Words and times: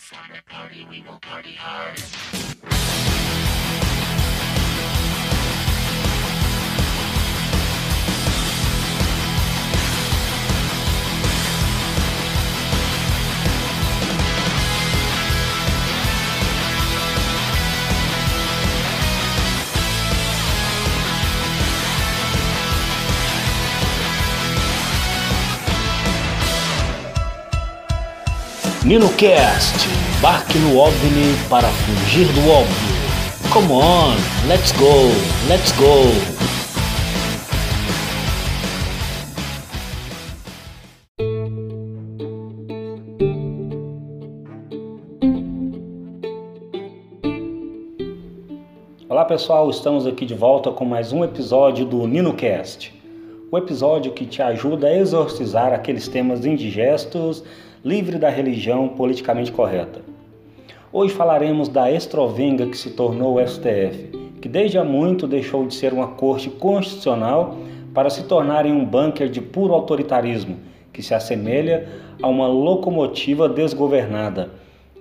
summer 0.00 0.40
party, 0.48 0.86
we 0.88 1.02
will 1.02 1.18
party 1.18 1.52
hard. 1.52 2.69
NinoCast, 28.90 29.86
embarque 30.18 30.58
no 30.58 30.76
OVNI 30.76 31.48
para 31.48 31.68
fugir 31.68 32.26
do 32.32 32.50
óbvio. 32.50 33.52
Come 33.52 33.72
on, 33.72 34.16
let's 34.48 34.72
go, 34.72 35.06
let's 35.48 35.70
go. 35.78 36.10
Olá 49.08 49.24
pessoal, 49.24 49.70
estamos 49.70 50.04
aqui 50.04 50.26
de 50.26 50.34
volta 50.34 50.72
com 50.72 50.84
mais 50.84 51.12
um 51.12 51.22
episódio 51.22 51.86
do 51.86 52.08
NinoCast. 52.08 52.92
O 53.52 53.56
episódio 53.56 54.10
que 54.10 54.26
te 54.26 54.42
ajuda 54.42 54.88
a 54.88 54.96
exorcizar 54.98 55.72
aqueles 55.72 56.08
temas 56.08 56.44
indigestos 56.44 57.44
livre 57.82 58.18
da 58.18 58.28
religião 58.28 58.88
politicamente 58.88 59.50
correta. 59.50 60.02
Hoje 60.92 61.14
falaremos 61.14 61.66
da 61.66 61.90
estrovenga 61.90 62.66
que 62.66 62.76
se 62.76 62.90
tornou 62.90 63.36
o 63.36 63.46
STF, 63.46 64.10
que 64.38 64.48
desde 64.50 64.76
há 64.76 64.84
muito 64.84 65.26
deixou 65.26 65.66
de 65.66 65.74
ser 65.74 65.94
uma 65.94 66.08
corte 66.08 66.50
constitucional 66.50 67.56
para 67.94 68.10
se 68.10 68.24
tornar 68.24 68.66
em 68.66 68.72
um 68.72 68.84
bunker 68.84 69.30
de 69.30 69.40
puro 69.40 69.72
autoritarismo, 69.72 70.58
que 70.92 71.02
se 71.02 71.14
assemelha 71.14 71.88
a 72.22 72.28
uma 72.28 72.46
locomotiva 72.46 73.48
desgovernada 73.48 74.50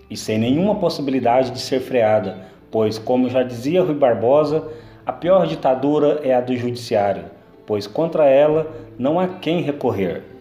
e 0.10 0.16
sem 0.16 0.38
nenhuma 0.38 0.76
possibilidade 0.76 1.52
de 1.52 1.60
ser 1.60 1.82
freada, 1.82 2.38
pois, 2.72 2.98
como 2.98 3.30
já 3.30 3.44
dizia 3.44 3.84
Rui 3.84 3.96
Barbosa, 3.96 4.64
a 5.06 5.12
pior 5.12 5.46
ditadura 5.48 6.22
é 6.24 6.34
a 6.34 6.40
do 6.40 6.56
judiciário, 6.56 7.26
pois 7.66 7.86
contra 7.86 8.26
ela 8.26 8.72
não 8.98 9.20
há 9.20 9.28
quem 9.28 9.62
recorrer. 9.62 10.39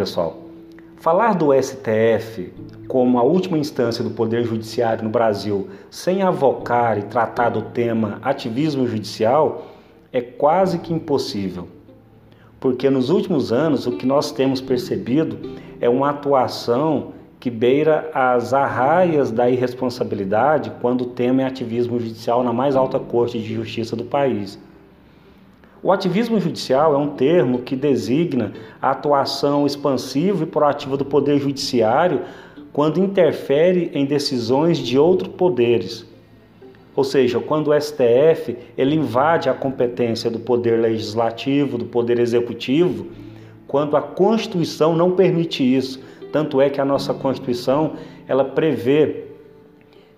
Pessoal, 0.00 0.38
falar 0.96 1.34
do 1.34 1.52
STF 1.52 2.50
como 2.88 3.18
a 3.18 3.22
última 3.22 3.58
instância 3.58 4.02
do 4.02 4.08
Poder 4.08 4.44
Judiciário 4.44 5.04
no 5.04 5.10
Brasil 5.10 5.68
sem 5.90 6.22
avocar 6.22 6.98
e 6.98 7.02
tratar 7.02 7.50
do 7.50 7.60
tema 7.60 8.18
ativismo 8.22 8.86
judicial 8.86 9.66
é 10.10 10.22
quase 10.22 10.78
que 10.78 10.90
impossível. 10.90 11.68
Porque 12.58 12.88
nos 12.88 13.10
últimos 13.10 13.52
anos 13.52 13.86
o 13.86 13.92
que 13.92 14.06
nós 14.06 14.32
temos 14.32 14.58
percebido 14.62 15.38
é 15.82 15.88
uma 15.90 16.08
atuação 16.08 17.12
que 17.38 17.50
beira 17.50 18.10
as 18.14 18.54
arraias 18.54 19.30
da 19.30 19.50
irresponsabilidade 19.50 20.72
quando 20.80 21.02
o 21.02 21.08
tema 21.08 21.42
é 21.42 21.44
ativismo 21.44 22.00
judicial 22.00 22.42
na 22.42 22.54
mais 22.54 22.74
alta 22.74 22.98
corte 22.98 23.38
de 23.38 23.54
justiça 23.54 23.94
do 23.94 24.04
país. 24.04 24.58
O 25.82 25.90
ativismo 25.90 26.38
judicial 26.38 26.94
é 26.94 26.98
um 26.98 27.08
termo 27.08 27.60
que 27.60 27.74
designa 27.74 28.52
a 28.82 28.90
atuação 28.90 29.66
expansiva 29.66 30.44
e 30.44 30.46
proativa 30.46 30.94
do 30.94 31.06
poder 31.06 31.38
judiciário 31.38 32.20
quando 32.70 33.00
interfere 33.00 33.90
em 33.94 34.04
decisões 34.04 34.76
de 34.76 34.98
outros 34.98 35.32
poderes. 35.34 36.06
Ou 36.94 37.02
seja, 37.02 37.40
quando 37.40 37.68
o 37.68 37.80
STF 37.80 38.58
ele 38.76 38.94
invade 38.94 39.48
a 39.48 39.54
competência 39.54 40.30
do 40.30 40.38
poder 40.38 40.78
legislativo, 40.80 41.78
do 41.78 41.86
poder 41.86 42.18
executivo, 42.18 43.06
quando 43.66 43.96
a 43.96 44.02
Constituição 44.02 44.94
não 44.94 45.12
permite 45.12 45.62
isso. 45.64 45.98
Tanto 46.30 46.60
é 46.60 46.68
que 46.68 46.80
a 46.80 46.84
nossa 46.84 47.14
Constituição 47.14 47.94
ela 48.28 48.44
prevê, 48.44 49.24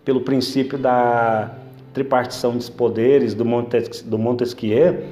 pelo 0.04 0.22
princípio 0.22 0.76
da 0.76 1.54
tripartição 1.94 2.56
dos 2.56 2.68
poderes 2.68 3.32
do 3.34 3.44
Montesquieu, 4.18 5.04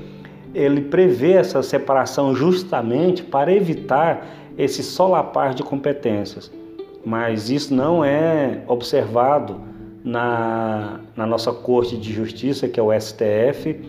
ele 0.54 0.82
prevê 0.82 1.32
essa 1.32 1.62
separação 1.62 2.34
justamente 2.34 3.22
para 3.22 3.52
evitar 3.52 4.26
esse 4.58 4.82
solapar 4.82 5.54
de 5.54 5.62
competências. 5.62 6.50
Mas 7.04 7.48
isso 7.50 7.74
não 7.74 8.04
é 8.04 8.62
observado 8.66 9.60
na, 10.04 11.00
na 11.16 11.26
nossa 11.26 11.52
Corte 11.52 11.96
de 11.96 12.12
Justiça, 12.12 12.68
que 12.68 12.78
é 12.78 12.82
o 12.82 12.92
STF. 12.98 13.80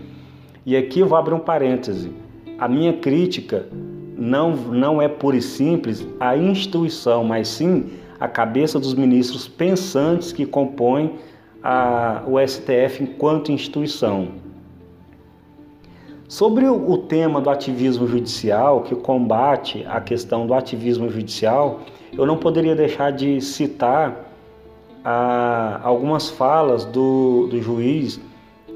E 0.66 0.78
aqui 0.78 1.00
eu 1.00 1.08
vou 1.08 1.18
abrir 1.18 1.34
um 1.34 1.40
parêntese. 1.40 2.12
A 2.58 2.68
minha 2.68 2.94
crítica 2.94 3.66
não, 4.18 4.52
não 4.52 5.02
é 5.02 5.08
pura 5.08 5.36
e 5.36 5.42
simples 5.42 6.08
a 6.20 6.38
instituição, 6.38 7.24
mas 7.24 7.48
sim 7.48 7.90
a 8.20 8.28
cabeça 8.28 8.80
dos 8.80 8.94
ministros 8.94 9.48
pensantes 9.48 10.32
que 10.32 10.46
compõem 10.46 11.16
a, 11.64 12.22
o 12.28 12.40
STF 12.40 13.04
enquanto 13.04 13.52
instituição. 13.52 14.41
Sobre 16.32 16.66
o 16.66 16.98
tema 16.98 17.42
do 17.42 17.50
ativismo 17.50 18.08
judicial, 18.08 18.84
que 18.84 18.96
combate 18.96 19.86
a 19.86 20.00
questão 20.00 20.48
do 20.48 20.54
ativismo 20.54 21.10
judicial, 21.10 21.82
eu 22.18 22.26
não 22.26 22.38
poderia 22.38 22.74
deixar 22.74 23.12
de 23.12 23.42
citar 23.42 24.32
ah, 25.04 25.82
algumas 25.84 26.30
falas 26.30 26.86
do, 26.86 27.48
do 27.48 27.62
juiz 27.62 28.18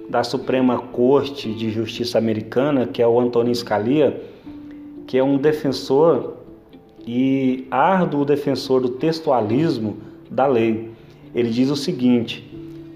da 0.09 0.21
Suprema 0.21 0.79
Corte 0.79 1.53
de 1.53 1.71
Justiça 1.71 2.17
Americana, 2.17 2.87
que 2.87 3.01
é 3.01 3.07
o 3.07 3.17
Antonin 3.17 3.55
Scalia, 3.55 4.21
que 5.07 5.17
é 5.17 5.23
um 5.23 5.37
defensor 5.37 6.33
e 7.07 7.69
árduo 7.71 8.25
defensor 8.25 8.81
do 8.81 8.89
textualismo 8.89 9.95
da 10.29 10.45
lei. 10.45 10.91
Ele 11.33 11.49
diz 11.51 11.69
o 11.69 11.77
seguinte: 11.77 12.43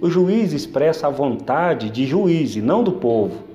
o 0.01 0.09
juiz 0.09 0.51
expressa 0.51 1.07
a 1.07 1.09
vontade 1.09 1.89
de 1.89 2.05
juiz 2.05 2.57
e 2.57 2.61
não 2.61 2.83
do 2.83 2.91
povo. 2.91 3.47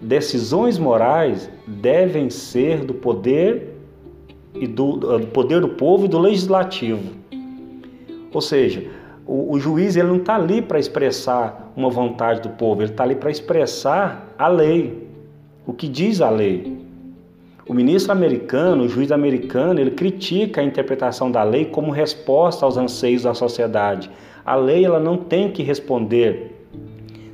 Decisões 0.00 0.78
morais 0.78 1.50
devem 1.66 2.30
ser 2.30 2.84
do 2.84 2.94
poder 2.94 3.74
e 4.54 4.66
do, 4.66 4.96
do 4.96 5.26
poder 5.26 5.60
do 5.60 5.68
povo 5.68 6.06
e 6.06 6.08
do 6.08 6.18
legislativo. 6.18 7.12
Ou 8.32 8.40
seja, 8.40 8.88
o, 9.26 9.52
o 9.52 9.60
juiz 9.60 9.96
ele 9.96 10.08
não 10.08 10.16
está 10.16 10.36
ali 10.36 10.62
para 10.62 10.78
expressar 10.78 11.72
uma 11.76 11.90
vontade 11.90 12.40
do 12.40 12.48
povo, 12.50 12.82
ele 12.82 12.90
está 12.90 13.04
ali 13.04 13.14
para 13.14 13.30
expressar 13.30 14.34
a 14.38 14.48
lei, 14.48 15.06
o 15.66 15.72
que 15.72 15.86
diz 15.86 16.20
a 16.20 16.30
lei. 16.30 16.80
O 17.68 17.74
ministro 17.74 18.10
americano, 18.10 18.84
o 18.84 18.88
juiz 18.88 19.12
americano, 19.12 19.78
ele 19.78 19.92
critica 19.92 20.60
a 20.60 20.64
interpretação 20.64 21.30
da 21.30 21.42
lei 21.44 21.66
como 21.66 21.92
resposta 21.92 22.64
aos 22.64 22.76
anseios 22.76 23.22
da 23.22 23.34
sociedade. 23.34 24.10
A 24.44 24.56
lei 24.56 24.84
ela 24.84 24.98
não 24.98 25.16
tem 25.16 25.52
que 25.52 25.62
responder 25.62 26.56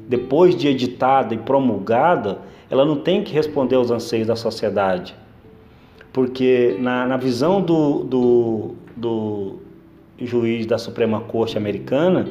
depois 0.08 0.54
de 0.54 0.68
editada 0.68 1.34
e 1.34 1.38
promulgada, 1.38 2.38
ela 2.70 2.84
não 2.84 2.96
tem 2.96 3.22
que 3.22 3.32
responder 3.32 3.76
aos 3.76 3.90
anseios 3.90 4.26
da 4.26 4.36
sociedade. 4.36 5.14
Porque 6.12 6.76
na, 6.80 7.06
na 7.06 7.16
visão 7.16 7.60
do, 7.60 8.04
do, 8.04 8.74
do 8.96 9.58
juiz 10.18 10.66
da 10.66 10.78
Suprema 10.78 11.20
Corte 11.20 11.58
americana, 11.58 12.28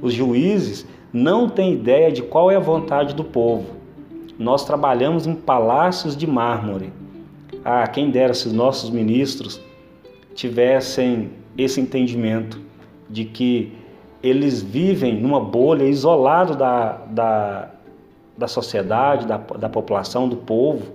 os 0.00 0.12
juízes 0.12 0.86
não 1.12 1.48
têm 1.48 1.74
ideia 1.74 2.10
de 2.10 2.22
qual 2.22 2.50
é 2.50 2.56
a 2.56 2.60
vontade 2.60 3.14
do 3.14 3.24
povo. 3.24 3.76
Nós 4.38 4.64
trabalhamos 4.64 5.26
em 5.26 5.34
palácios 5.34 6.16
de 6.16 6.26
mármore 6.26 6.92
ah, 7.68 7.84
quem 7.88 8.10
dera 8.12 8.32
se 8.32 8.46
os 8.46 8.52
nossos 8.52 8.90
ministros 8.90 9.60
tivessem 10.36 11.30
esse 11.58 11.80
entendimento 11.80 12.60
de 13.10 13.24
que 13.24 13.72
eles 14.22 14.62
vivem 14.62 15.20
numa 15.20 15.40
bolha, 15.40 15.82
isolado 15.82 16.54
da, 16.54 16.92
da, 17.10 17.70
da 18.36 18.48
sociedade, 18.48 19.26
da, 19.26 19.36
da 19.36 19.68
população, 19.68 20.28
do 20.28 20.36
povo, 20.36 20.92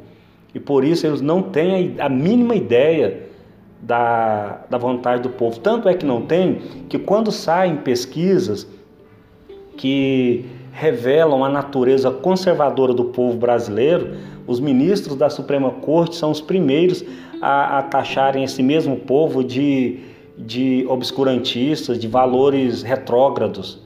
e 0.53 0.59
por 0.59 0.83
isso 0.83 1.07
eles 1.07 1.21
não 1.21 1.41
têm 1.41 1.95
a, 1.99 2.05
a 2.05 2.09
mínima 2.09 2.55
ideia 2.55 3.29
da, 3.81 4.61
da 4.69 4.77
vontade 4.77 5.23
do 5.23 5.29
povo. 5.29 5.59
Tanto 5.59 5.89
é 5.89 5.93
que 5.93 6.05
não 6.05 6.21
tem 6.21 6.55
que 6.87 6.99
quando 6.99 7.31
saem 7.31 7.77
pesquisas 7.77 8.67
que 9.77 10.45
revelam 10.71 11.43
a 11.43 11.49
natureza 11.49 12.11
conservadora 12.11 12.93
do 12.93 13.05
povo 13.05 13.37
brasileiro, 13.37 14.15
os 14.47 14.59
ministros 14.59 15.15
da 15.15 15.29
Suprema 15.29 15.71
Corte 15.71 16.15
são 16.15 16.31
os 16.31 16.39
primeiros 16.39 17.03
a, 17.41 17.79
a 17.79 17.83
taxarem 17.83 18.43
esse 18.43 18.61
mesmo 18.61 18.97
povo 18.97 19.43
de, 19.43 19.99
de 20.37 20.85
obscurantistas, 20.87 21.99
de 21.99 22.07
valores 22.07 22.83
retrógrados. 22.83 23.80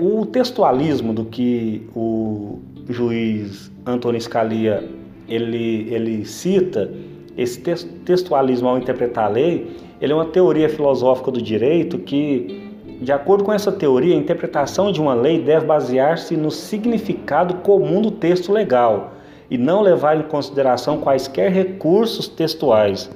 O 0.00 0.24
textualismo 0.24 1.12
do 1.12 1.26
que 1.26 1.86
o 1.94 2.58
juiz 2.88 3.70
Antônio 3.84 4.20
Scalia 4.20 4.88
ele, 5.28 5.86
ele 5.92 6.24
cita, 6.24 6.90
esse 7.36 7.60
textualismo 7.60 8.68
ao 8.68 8.78
interpretar 8.78 9.26
a 9.26 9.28
lei, 9.28 9.76
ele 10.00 10.12
é 10.12 10.16
uma 10.16 10.24
teoria 10.24 10.68
filosófica 10.68 11.30
do 11.30 11.40
direito 11.40 11.98
que 11.98 12.70
de 13.00 13.12
acordo 13.12 13.44
com 13.44 13.52
essa 13.52 13.72
teoria, 13.72 14.14
a 14.14 14.18
interpretação 14.18 14.92
de 14.92 15.00
uma 15.00 15.14
lei 15.14 15.40
deve 15.40 15.64
basear-se 15.64 16.36
no 16.36 16.50
significado 16.50 17.54
comum 17.54 18.02
do 18.02 18.10
texto 18.10 18.52
legal 18.52 19.14
e 19.50 19.56
não 19.56 19.80
levar 19.80 20.18
em 20.18 20.22
consideração 20.22 20.98
quaisquer 20.98 21.50
recursos 21.50 22.28
textuais. 22.28 23.10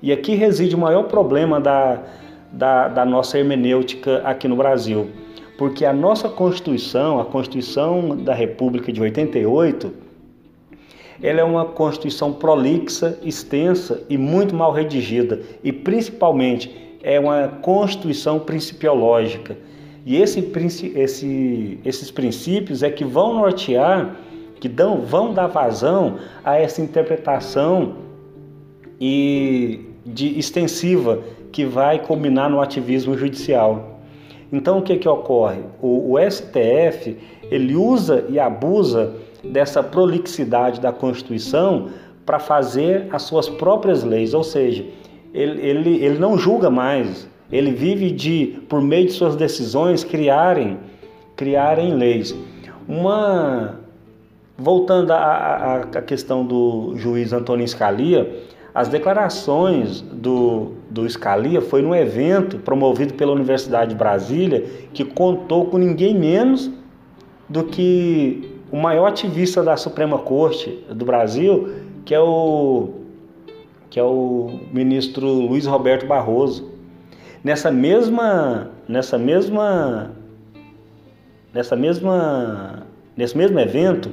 E 0.00 0.12
aqui 0.12 0.36
reside 0.36 0.76
o 0.76 0.78
maior 0.78 1.04
problema 1.04 1.60
da, 1.60 1.98
da, 2.52 2.86
da 2.86 3.04
nossa 3.04 3.36
hermenêutica 3.36 4.22
aqui 4.24 4.46
no 4.46 4.54
Brasil, 4.54 5.10
porque 5.58 5.84
a 5.84 5.92
nossa 5.92 6.28
Constituição, 6.28 7.20
a 7.20 7.24
Constituição 7.24 8.16
da 8.16 8.32
República 8.32 8.92
de 8.92 9.02
88, 9.02 9.92
ela 11.20 11.40
é 11.40 11.44
uma 11.44 11.64
Constituição 11.64 12.32
prolixa, 12.32 13.18
extensa 13.24 14.00
e 14.08 14.16
muito 14.16 14.54
mal 14.54 14.72
redigida, 14.72 15.42
e 15.64 15.72
principalmente 15.72 16.70
é 17.02 17.18
uma 17.18 17.48
constituição 17.48 18.38
principiológica. 18.38 19.56
E 20.06 20.16
esse, 20.16 20.40
esse, 20.94 21.80
esses 21.84 22.10
princípios 22.10 22.84
é 22.84 22.90
que 22.90 23.04
vão 23.04 23.34
nortear, 23.34 24.16
que 24.60 24.68
dão, 24.68 25.00
vão 25.00 25.34
dar 25.34 25.48
vazão 25.48 26.18
a 26.44 26.56
essa 26.56 26.80
interpretação 26.80 27.96
e 29.00 29.86
de 30.06 30.38
extensiva 30.38 31.20
que 31.50 31.64
vai 31.64 31.98
combinar 31.98 32.48
no 32.48 32.60
ativismo 32.60 33.18
judicial. 33.18 33.87
Então 34.52 34.78
o 34.78 34.82
que, 34.82 34.96
que 34.96 35.08
ocorre? 35.08 35.60
O, 35.80 36.14
o 36.14 36.30
STF 36.30 37.16
ele 37.50 37.76
usa 37.76 38.24
e 38.28 38.38
abusa 38.38 39.14
dessa 39.44 39.82
prolixidade 39.82 40.80
da 40.80 40.92
Constituição 40.92 41.88
para 42.24 42.38
fazer 42.38 43.08
as 43.10 43.22
suas 43.22 43.48
próprias 43.48 44.04
leis, 44.04 44.34
ou 44.34 44.44
seja, 44.44 44.84
ele, 45.32 45.60
ele, 45.66 46.04
ele 46.04 46.18
não 46.18 46.36
julga 46.36 46.68
mais, 46.68 47.28
ele 47.50 47.72
vive 47.72 48.10
de, 48.10 48.58
por 48.68 48.82
meio 48.82 49.06
de 49.06 49.12
suas 49.12 49.34
decisões, 49.36 50.04
criarem, 50.04 50.78
criarem 51.36 51.94
leis. 51.94 52.34
Uma, 52.86 53.80
voltando 54.56 55.10
à, 55.12 55.82
à 55.94 56.02
questão 56.02 56.44
do 56.44 56.94
juiz 56.96 57.32
Antônio 57.32 57.66
Scalia, 57.66 58.44
as 58.74 58.88
declarações 58.88 60.02
do, 60.02 60.72
do 60.90 61.08
Scalia 61.08 61.60
foi 61.60 61.82
num 61.82 61.94
evento 61.94 62.58
promovido 62.58 63.14
pela 63.14 63.32
Universidade 63.32 63.90
de 63.90 63.96
Brasília, 63.96 64.64
que 64.92 65.04
contou 65.04 65.66
com 65.66 65.78
ninguém 65.78 66.14
menos 66.14 66.70
do 67.48 67.64
que 67.64 68.58
o 68.70 68.76
maior 68.76 69.06
ativista 69.06 69.62
da 69.62 69.76
Suprema 69.76 70.18
Corte 70.18 70.84
do 70.90 71.04
Brasil, 71.04 71.68
que 72.04 72.14
é 72.14 72.20
o 72.20 72.90
que 73.90 73.98
é 73.98 74.02
o 74.02 74.60
ministro 74.70 75.26
Luiz 75.26 75.64
Roberto 75.64 76.06
Barroso. 76.06 76.70
Nessa 77.42 77.70
mesma, 77.70 78.70
nessa 78.86 79.16
mesma, 79.16 80.10
nessa 81.54 81.74
mesma, 81.74 82.86
nesse 83.16 83.36
mesmo 83.36 83.58
evento, 83.58 84.10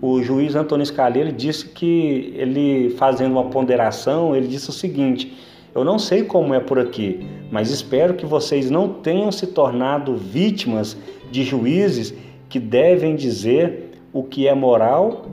o 0.00 0.22
juiz 0.22 0.54
Antônio 0.54 0.86
Scalia 0.86 1.30
disse 1.30 1.68
que 1.68 2.32
ele 2.34 2.90
fazendo 2.96 3.32
uma 3.32 3.50
ponderação, 3.50 4.34
ele 4.34 4.46
disse 4.46 4.70
o 4.70 4.72
seguinte: 4.72 5.36
eu 5.74 5.84
não 5.84 5.98
sei 5.98 6.24
como 6.24 6.52
é 6.52 6.60
por 6.60 6.78
aqui, 6.78 7.26
mas 7.50 7.70
espero 7.70 8.14
que 8.14 8.26
vocês 8.26 8.70
não 8.70 8.88
tenham 8.88 9.30
se 9.30 9.46
tornado 9.46 10.16
vítimas 10.16 10.96
de 11.30 11.44
juízes 11.44 12.12
que 12.48 12.58
devem 12.58 13.14
dizer 13.14 13.92
o 14.12 14.24
que 14.24 14.48
é 14.48 14.54
moral 14.54 15.26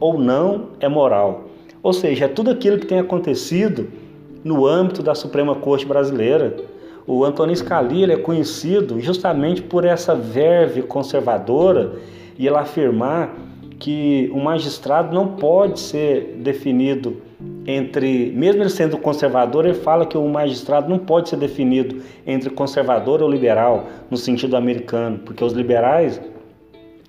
ou 0.00 0.18
não 0.18 0.70
é 0.80 0.88
moral. 0.88 1.44
Ou 1.82 1.92
seja, 1.92 2.24
é 2.24 2.28
tudo 2.28 2.50
aquilo 2.50 2.78
que 2.78 2.86
tem 2.86 2.98
acontecido 2.98 3.88
no 4.42 4.66
âmbito 4.66 5.02
da 5.02 5.14
Suprema 5.14 5.54
Corte 5.54 5.86
Brasileira. 5.86 6.56
O 7.06 7.24
Antônio 7.24 7.54
Scalia 7.54 8.12
é 8.12 8.16
conhecido 8.16 9.00
justamente 9.00 9.62
por 9.62 9.84
essa 9.84 10.14
verve 10.14 10.82
conservadora 10.82 11.96
e 12.38 12.46
ele 12.46 12.56
afirmar 12.56 13.34
que 13.78 14.30
o 14.32 14.38
magistrado 14.38 15.14
não 15.14 15.28
pode 15.36 15.78
ser 15.78 16.38
definido 16.38 17.18
entre, 17.66 18.32
mesmo 18.34 18.62
ele 18.62 18.70
sendo 18.70 18.98
conservador, 18.98 19.64
ele 19.64 19.74
fala 19.74 20.04
que 20.06 20.18
o 20.18 20.28
magistrado 20.28 20.88
não 20.88 20.98
pode 20.98 21.28
ser 21.28 21.36
definido 21.36 22.02
entre 22.26 22.50
conservador 22.50 23.22
ou 23.22 23.30
liberal 23.30 23.86
no 24.10 24.16
sentido 24.16 24.56
americano, 24.56 25.18
porque 25.24 25.42
os 25.42 25.52
liberais 25.52 26.20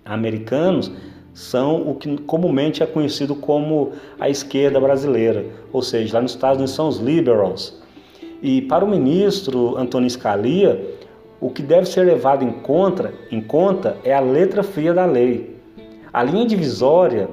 americanos 0.03 0.91
são 1.33 1.89
o 1.89 1.95
que 1.95 2.17
comumente 2.19 2.81
é 2.81 2.85
conhecido 2.85 3.35
como 3.35 3.91
a 4.17 4.29
esquerda 4.29 4.79
brasileira, 4.79 5.45
ou 5.73 5.81
seja, 5.81 6.15
lá 6.15 6.21
nos 6.21 6.31
Estados 6.31 6.57
Unidos 6.57 6.73
são 6.73 6.87
os 6.87 6.97
liberals. 6.99 7.81
E 8.41 8.61
para 8.61 8.85
o 8.85 8.87
ministro 8.87 9.77
Antônio 9.77 10.09
Scalia, 10.09 10.95
o 11.41 11.49
que 11.49 11.61
deve 11.61 11.87
ser 11.87 12.05
levado 12.05 12.45
em 12.45 12.51
conta, 12.51 13.13
em 13.29 13.41
conta 13.41 13.97
é 14.03 14.13
a 14.13 14.21
letra 14.21 14.63
fria 14.63 14.93
da 14.93 15.05
lei. 15.05 15.55
A 16.13 16.23
linha 16.23 16.45
divisória 16.45 17.27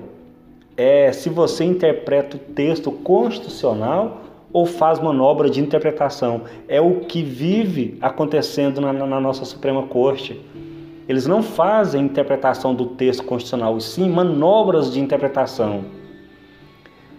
é 0.82 1.12
se 1.12 1.28
você 1.28 1.64
interpreta 1.64 2.36
o 2.36 2.40
texto 2.40 2.90
constitucional 2.90 4.20
ou 4.52 4.66
faz 4.66 5.00
manobra 5.00 5.48
de 5.48 5.60
interpretação. 5.60 6.42
É 6.68 6.80
o 6.80 7.00
que 7.00 7.22
vive 7.22 7.96
acontecendo 8.00 8.80
na, 8.80 8.92
na 8.92 9.20
nossa 9.20 9.44
Suprema 9.44 9.84
Corte. 9.84 10.40
Eles 11.08 11.26
não 11.26 11.42
fazem 11.42 12.04
interpretação 12.04 12.74
do 12.74 12.86
texto 12.86 13.24
constitucional, 13.24 13.76
e 13.76 13.80
sim 13.80 14.08
manobras 14.08 14.92
de 14.92 15.00
interpretação. 15.00 15.84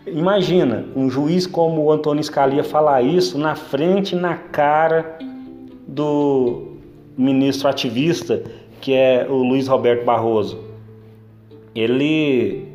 Imagina 0.05 0.85
um 0.95 1.09
juiz 1.09 1.47
como 1.47 1.81
o 1.81 1.91
Antônio 1.91 2.23
Scalia 2.23 2.63
falar 2.63 3.01
isso 3.01 3.37
na 3.37 3.55
frente, 3.55 4.15
na 4.15 4.35
cara 4.35 5.17
do 5.87 6.73
ministro 7.17 7.67
ativista 7.67 8.43
que 8.83 8.93
é 8.93 9.25
o 9.29 9.35
Luiz 9.35 9.69
Roberto 9.69 10.03
Barroso. 10.03 10.59
Ele, 11.73 12.67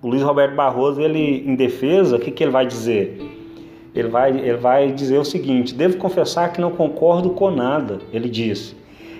o 0.00 0.08
Luiz 0.08 0.22
Roberto 0.22 0.54
Barroso, 0.54 1.00
ele 1.00 1.44
em 1.46 1.54
defesa, 1.54 2.16
o 2.16 2.20
que, 2.20 2.30
que 2.30 2.44
ele 2.44 2.52
vai 2.52 2.66
dizer? 2.66 3.20
Ele 3.94 4.08
vai, 4.08 4.30
ele 4.30 4.56
vai 4.56 4.92
dizer 4.92 5.18
o 5.18 5.24
seguinte: 5.24 5.74
devo 5.74 5.96
confessar 5.96 6.52
que 6.52 6.60
não 6.60 6.70
concordo 6.70 7.30
com 7.30 7.50
nada. 7.50 7.98
Ele 8.12 8.28
disse. 8.28 8.76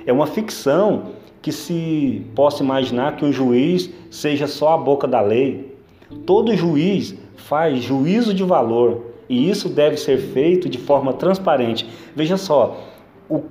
É 0.06 0.12
uma 0.12 0.26
ficção 0.26 1.12
que 1.42 1.52
se 1.52 2.22
possa 2.34 2.62
imaginar 2.62 3.16
que 3.16 3.24
o 3.24 3.32
juiz 3.32 3.90
seja 4.10 4.46
só 4.46 4.74
a 4.74 4.78
boca 4.78 5.06
da 5.06 5.20
lei. 5.20 5.76
Todo 6.24 6.54
juiz 6.56 7.16
faz 7.36 7.82
juízo 7.82 8.32
de 8.32 8.42
valor 8.42 9.08
e 9.28 9.50
isso 9.50 9.68
deve 9.68 9.96
ser 9.96 10.18
feito 10.18 10.68
de 10.68 10.78
forma 10.78 11.12
transparente. 11.12 11.86
Veja 12.14 12.36
só, 12.36 12.80
o, 13.28 13.42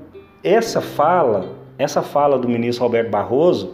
essa 0.43 0.81
fala, 0.81 1.55
essa 1.77 2.01
fala 2.01 2.38
do 2.38 2.50
ministro 2.50 2.84
Roberto 2.84 3.10
Barroso, 3.10 3.74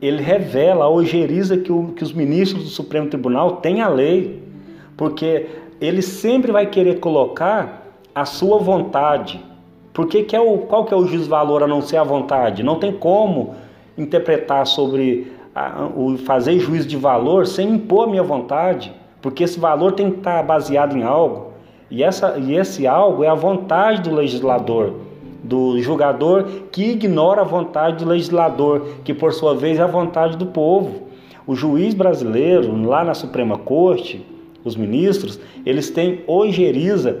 ele 0.00 0.22
revela 0.22 0.84
a 0.84 0.90
ojeriza 0.90 1.56
que, 1.56 1.72
o, 1.72 1.88
que 1.88 2.02
os 2.02 2.12
ministros 2.12 2.64
do 2.64 2.70
Supremo 2.70 3.08
Tribunal 3.08 3.56
têm 3.56 3.80
a 3.80 3.88
lei, 3.88 4.42
porque 4.96 5.46
ele 5.80 6.02
sempre 6.02 6.52
vai 6.52 6.66
querer 6.66 7.00
colocar 7.00 7.92
a 8.14 8.24
sua 8.24 8.58
vontade. 8.58 9.40
Porque 9.92 10.22
que 10.24 10.34
é 10.34 10.40
o, 10.40 10.58
qual 10.58 10.84
que 10.84 10.92
é 10.92 10.96
o 10.96 11.06
juiz 11.06 11.26
valor 11.26 11.62
a 11.62 11.66
não 11.66 11.80
ser 11.80 11.96
a 11.96 12.04
vontade? 12.04 12.62
Não 12.62 12.78
tem 12.78 12.92
como 12.92 13.54
interpretar 13.96 14.66
sobre 14.66 15.32
a, 15.54 15.88
o 15.94 16.18
fazer 16.18 16.58
juízo 16.58 16.88
de 16.88 16.96
valor 16.96 17.46
sem 17.46 17.70
impor 17.70 18.08
a 18.08 18.10
minha 18.10 18.22
vontade, 18.22 18.92
porque 19.22 19.44
esse 19.44 19.58
valor 19.58 19.92
tem 19.92 20.10
que 20.10 20.18
estar 20.18 20.42
baseado 20.42 20.96
em 20.96 21.02
algo. 21.02 21.52
E, 21.90 22.02
essa, 22.02 22.36
e 22.38 22.56
esse 22.56 22.86
algo 22.86 23.22
é 23.22 23.28
a 23.28 23.34
vontade 23.34 24.02
do 24.02 24.14
legislador, 24.14 24.94
do 25.44 25.78
julgador 25.80 26.44
que 26.72 26.90
ignora 26.90 27.42
a 27.42 27.44
vontade 27.44 28.02
do 28.02 28.10
legislador, 28.10 28.86
que 29.04 29.12
por 29.12 29.32
sua 29.32 29.54
vez 29.54 29.78
é 29.78 29.82
a 29.82 29.86
vontade 29.86 30.36
do 30.36 30.46
povo. 30.46 31.08
O 31.46 31.54
juiz 31.54 31.92
brasileiro, 31.92 32.74
lá 32.84 33.04
na 33.04 33.12
Suprema 33.12 33.58
Corte, 33.58 34.24
os 34.64 34.74
ministros, 34.74 35.38
eles 35.66 35.90
têm 35.90 36.22
ojeriza 36.26 37.20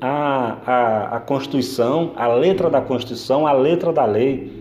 a, 0.00 0.56
a, 0.66 1.16
a 1.16 1.20
Constituição, 1.20 2.12
a 2.16 2.26
letra 2.26 2.68
da 2.68 2.80
Constituição, 2.80 3.46
a 3.46 3.52
letra 3.52 3.92
da 3.92 4.04
lei. 4.04 4.52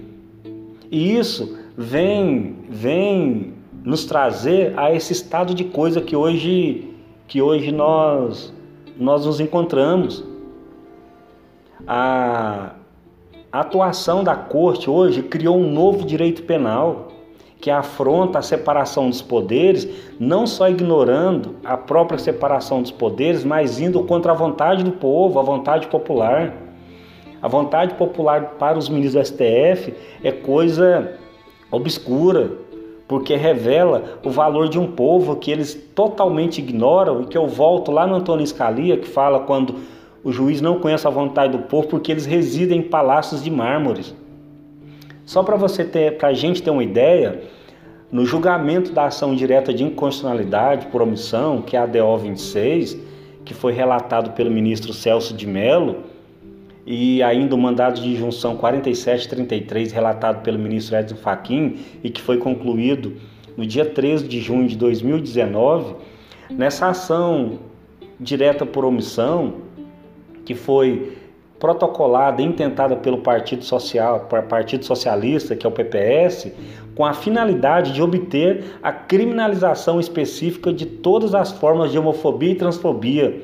E 0.91 1.17
isso 1.17 1.57
vem, 1.75 2.55
vem 2.69 3.53
nos 3.83 4.05
trazer 4.05 4.77
a 4.77 4.93
esse 4.93 5.13
estado 5.13 5.55
de 5.55 5.63
coisa 5.63 5.99
que 5.99 6.15
hoje, 6.15 6.93
que 7.27 7.41
hoje 7.41 7.71
nós, 7.71 8.53
nós 8.97 9.25
nos 9.25 9.39
encontramos. 9.39 10.23
A, 11.87 12.71
atuação 13.49 14.23
da 14.23 14.35
corte 14.35 14.89
hoje 14.89 15.23
criou 15.23 15.57
um 15.57 15.71
novo 15.71 16.05
direito 16.05 16.43
penal 16.43 17.07
que 17.61 17.71
afronta 17.71 18.37
a 18.37 18.41
separação 18.41 19.09
dos 19.09 19.21
poderes, 19.21 19.87
não 20.19 20.45
só 20.45 20.69
ignorando 20.69 21.55
a 21.63 21.75
própria 21.75 22.19
separação 22.19 22.81
dos 22.81 22.91
poderes, 22.91 23.43
mas 23.43 23.79
indo 23.79 24.03
contra 24.03 24.31
a 24.31 24.35
vontade 24.35 24.83
do 24.83 24.91
povo, 24.91 25.39
a 25.39 25.43
vontade 25.43 25.87
popular. 25.87 26.53
A 27.41 27.47
vontade 27.47 27.95
popular 27.95 28.55
para 28.59 28.77
os 28.77 28.89
ministros 28.89 29.29
do 29.29 29.35
STF 29.35 29.93
é 30.23 30.31
coisa 30.31 31.13
obscura, 31.71 32.51
porque 33.07 33.35
revela 33.35 34.19
o 34.23 34.29
valor 34.29 34.69
de 34.69 34.77
um 34.77 34.91
povo 34.91 35.37
que 35.37 35.49
eles 35.49 35.73
totalmente 35.95 36.59
ignoram 36.59 37.21
e 37.21 37.25
que 37.25 37.37
eu 37.37 37.47
volto 37.47 37.91
lá 37.91 38.05
no 38.05 38.15
Antônio 38.15 38.45
Scalia, 38.45 38.97
que 38.97 39.07
fala 39.07 39.39
quando 39.39 39.75
o 40.27 40.31
juiz 40.33 40.59
não 40.59 40.77
conhece 40.77 41.07
a 41.07 41.09
vontade 41.09 41.53
do 41.53 41.63
povo 41.63 41.87
porque 41.87 42.11
eles 42.11 42.25
residem 42.25 42.79
em 42.79 42.81
palácios 42.81 43.41
de 43.41 43.49
mármores. 43.49 44.13
Só 45.23 45.41
para 45.41 45.55
você 45.55 45.85
ter, 45.85 46.17
para 46.17 46.27
a 46.27 46.33
gente 46.33 46.61
ter 46.61 46.69
uma 46.69 46.83
ideia, 46.83 47.43
no 48.11 48.25
julgamento 48.25 48.91
da 48.91 49.05
ação 49.05 49.33
direta 49.33 49.73
de 49.73 49.85
inconstitucionalidade 49.85 50.87
por 50.87 51.01
omissão, 51.01 51.61
que 51.61 51.77
é 51.77 51.79
a 51.79 51.85
DO 51.85 52.17
26, 52.17 52.97
que 53.45 53.53
foi 53.53 53.71
relatado 53.71 54.31
pelo 54.31 54.51
ministro 54.51 54.91
Celso 54.91 55.33
de 55.33 55.47
Mello, 55.47 56.03
e 56.85 57.23
ainda 57.23 57.55
o 57.55 57.57
mandado 57.57 58.01
de 58.01 58.09
injunção 58.09 58.57
4733, 58.57 59.93
relatado 59.93 60.43
pelo 60.43 60.59
ministro 60.59 60.97
Edson 60.97 61.15
Fachin, 61.15 61.77
e 62.03 62.09
que 62.09 62.21
foi 62.21 62.37
concluído 62.37 63.13
no 63.55 63.65
dia 63.65 63.85
13 63.85 64.27
de 64.27 64.41
junho 64.41 64.67
de 64.67 64.75
2019, 64.75 65.95
nessa 66.49 66.89
ação 66.89 67.59
direta 68.19 68.65
por 68.65 68.83
omissão, 68.83 69.66
que 70.47 70.55
foi 70.55 71.17
protocolada 71.59 72.41
intentada 72.41 72.95
pelo 72.95 73.17
Partido 73.17 73.65
Social, 73.65 74.29
Partido 74.47 74.85
Socialista, 74.85 75.57
que 75.57 75.65
é 75.65 75.69
o 75.69 75.71
PPS, 75.73 76.53
com 76.95 77.03
a 77.03 77.13
finalidade 77.13 77.91
de 77.91 78.01
obter 78.01 78.63
a 78.81 78.93
criminalização 78.93 79.99
específica 79.99 80.71
de 80.71 80.85
todas 80.85 81.35
as 81.35 81.51
formas 81.51 81.91
de 81.91 81.99
homofobia 81.99 82.51
e 82.51 82.55
transfobia. 82.55 83.43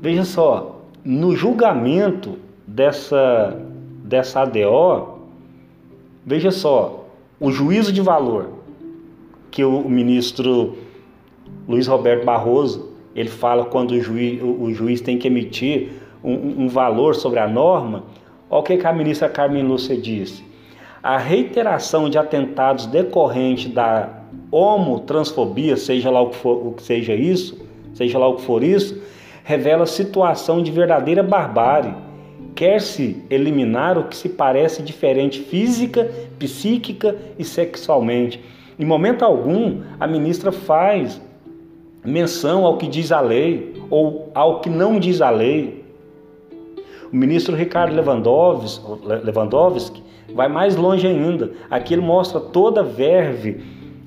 Veja 0.00 0.24
só, 0.24 0.82
no 1.04 1.34
julgamento 1.34 2.38
dessa 2.64 3.60
dessa 4.04 4.42
ADO, 4.42 5.18
veja 6.24 6.52
só, 6.52 7.06
o 7.40 7.50
juízo 7.50 7.92
de 7.92 8.00
valor 8.00 8.50
que 9.50 9.64
o 9.64 9.86
ministro 9.88 10.78
Luiz 11.66 11.88
Roberto 11.88 12.24
Barroso 12.24 12.87
ele 13.18 13.28
fala 13.28 13.64
quando 13.64 13.92
o 13.92 14.00
juiz, 14.00 14.40
o 14.40 14.72
juiz 14.72 15.00
tem 15.00 15.18
que 15.18 15.26
emitir 15.26 15.90
um, 16.22 16.64
um 16.64 16.68
valor 16.68 17.16
sobre 17.16 17.40
a 17.40 17.48
norma, 17.48 18.04
olha 18.48 18.60
o 18.60 18.62
que 18.62 18.86
a 18.86 18.92
ministra 18.92 19.28
Carmen 19.28 19.64
Lúcia 19.64 19.96
disse. 19.96 20.44
A 21.02 21.18
reiteração 21.18 22.08
de 22.08 22.16
atentados 22.16 22.86
decorrente 22.86 23.68
da 23.68 24.20
homotransfobia, 24.52 25.76
seja 25.76 26.10
lá 26.10 26.20
o 26.20 26.30
que, 26.30 26.36
for, 26.36 26.66
o 26.66 26.72
que 26.72 26.82
seja 26.82 27.14
isso, 27.14 27.58
seja 27.92 28.18
lá 28.18 28.28
o 28.28 28.36
que 28.36 28.42
for 28.42 28.62
isso, 28.62 29.02
revela 29.42 29.84
situação 29.84 30.62
de 30.62 30.70
verdadeira 30.70 31.22
barbárie. 31.22 31.94
Quer-se 32.54 33.22
eliminar 33.30 33.98
o 33.98 34.04
que 34.04 34.16
se 34.16 34.28
parece 34.28 34.82
diferente 34.82 35.40
física, 35.40 36.08
psíquica 36.38 37.16
e 37.36 37.44
sexualmente. 37.44 38.40
Em 38.78 38.84
momento 38.84 39.24
algum, 39.24 39.82
a 39.98 40.06
ministra 40.06 40.52
faz 40.52 41.20
menção 42.04 42.64
ao 42.64 42.76
que 42.76 42.86
diz 42.86 43.12
a 43.12 43.20
lei 43.20 43.74
ou 43.90 44.30
ao 44.34 44.60
que 44.60 44.70
não 44.70 44.98
diz 44.98 45.20
a 45.20 45.30
lei. 45.30 45.84
O 47.12 47.16
ministro 47.16 47.56
Ricardo 47.56 47.94
Lewandowski, 47.94 50.02
vai 50.34 50.48
mais 50.48 50.76
longe 50.76 51.06
ainda. 51.06 51.52
Aqui 51.70 51.94
ele 51.94 52.02
mostra 52.02 52.40
toda 52.40 52.80
a 52.80 52.84
verve 52.84 53.62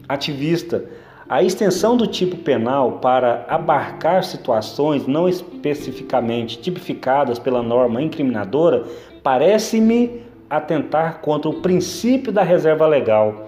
ativista. 0.08 0.86
A 1.28 1.42
extensão 1.42 1.96
do 1.96 2.06
tipo 2.06 2.36
penal 2.36 3.00
para 3.02 3.46
abarcar 3.48 4.24
situações 4.24 5.08
não 5.08 5.30
especificamente 5.30 6.60
tipificadas 6.60 7.40
pela 7.40 7.64
norma 7.64 8.02
incriminadora 8.02 8.84
parece-me 9.24 10.22
atentar 10.50 11.22
contra 11.22 11.50
o 11.50 11.62
princípio 11.62 12.34
da 12.34 12.44
reserva 12.44 12.86
legal, 12.86 13.48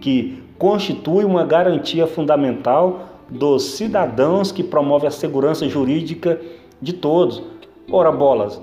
que 0.00 0.40
constitui 0.56 1.24
uma 1.24 1.44
garantia 1.44 2.06
fundamental 2.06 3.15
dos 3.28 3.76
cidadãos 3.76 4.52
que 4.52 4.62
promove 4.62 5.06
a 5.06 5.10
segurança 5.10 5.68
jurídica 5.68 6.40
de 6.80 6.92
todos. 6.92 7.42
Ora, 7.90 8.10
bolas, 8.10 8.60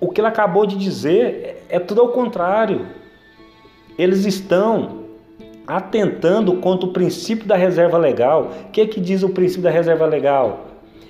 o 0.00 0.08
que 0.08 0.20
ele 0.20 0.28
acabou 0.28 0.66
de 0.66 0.76
dizer 0.76 1.64
é 1.68 1.78
tudo 1.78 2.00
ao 2.00 2.08
contrário. 2.08 2.86
Eles 3.96 4.24
estão 4.24 5.02
atentando 5.66 6.54
contra 6.56 6.88
o 6.88 6.92
princípio 6.92 7.46
da 7.46 7.56
reserva 7.56 7.96
legal. 7.96 8.50
O 8.66 8.70
que, 8.70 8.80
é 8.80 8.86
que 8.86 9.00
diz 9.00 9.22
o 9.22 9.28
princípio 9.28 9.62
da 9.62 9.70
reserva 9.70 10.06
legal? 10.06 10.66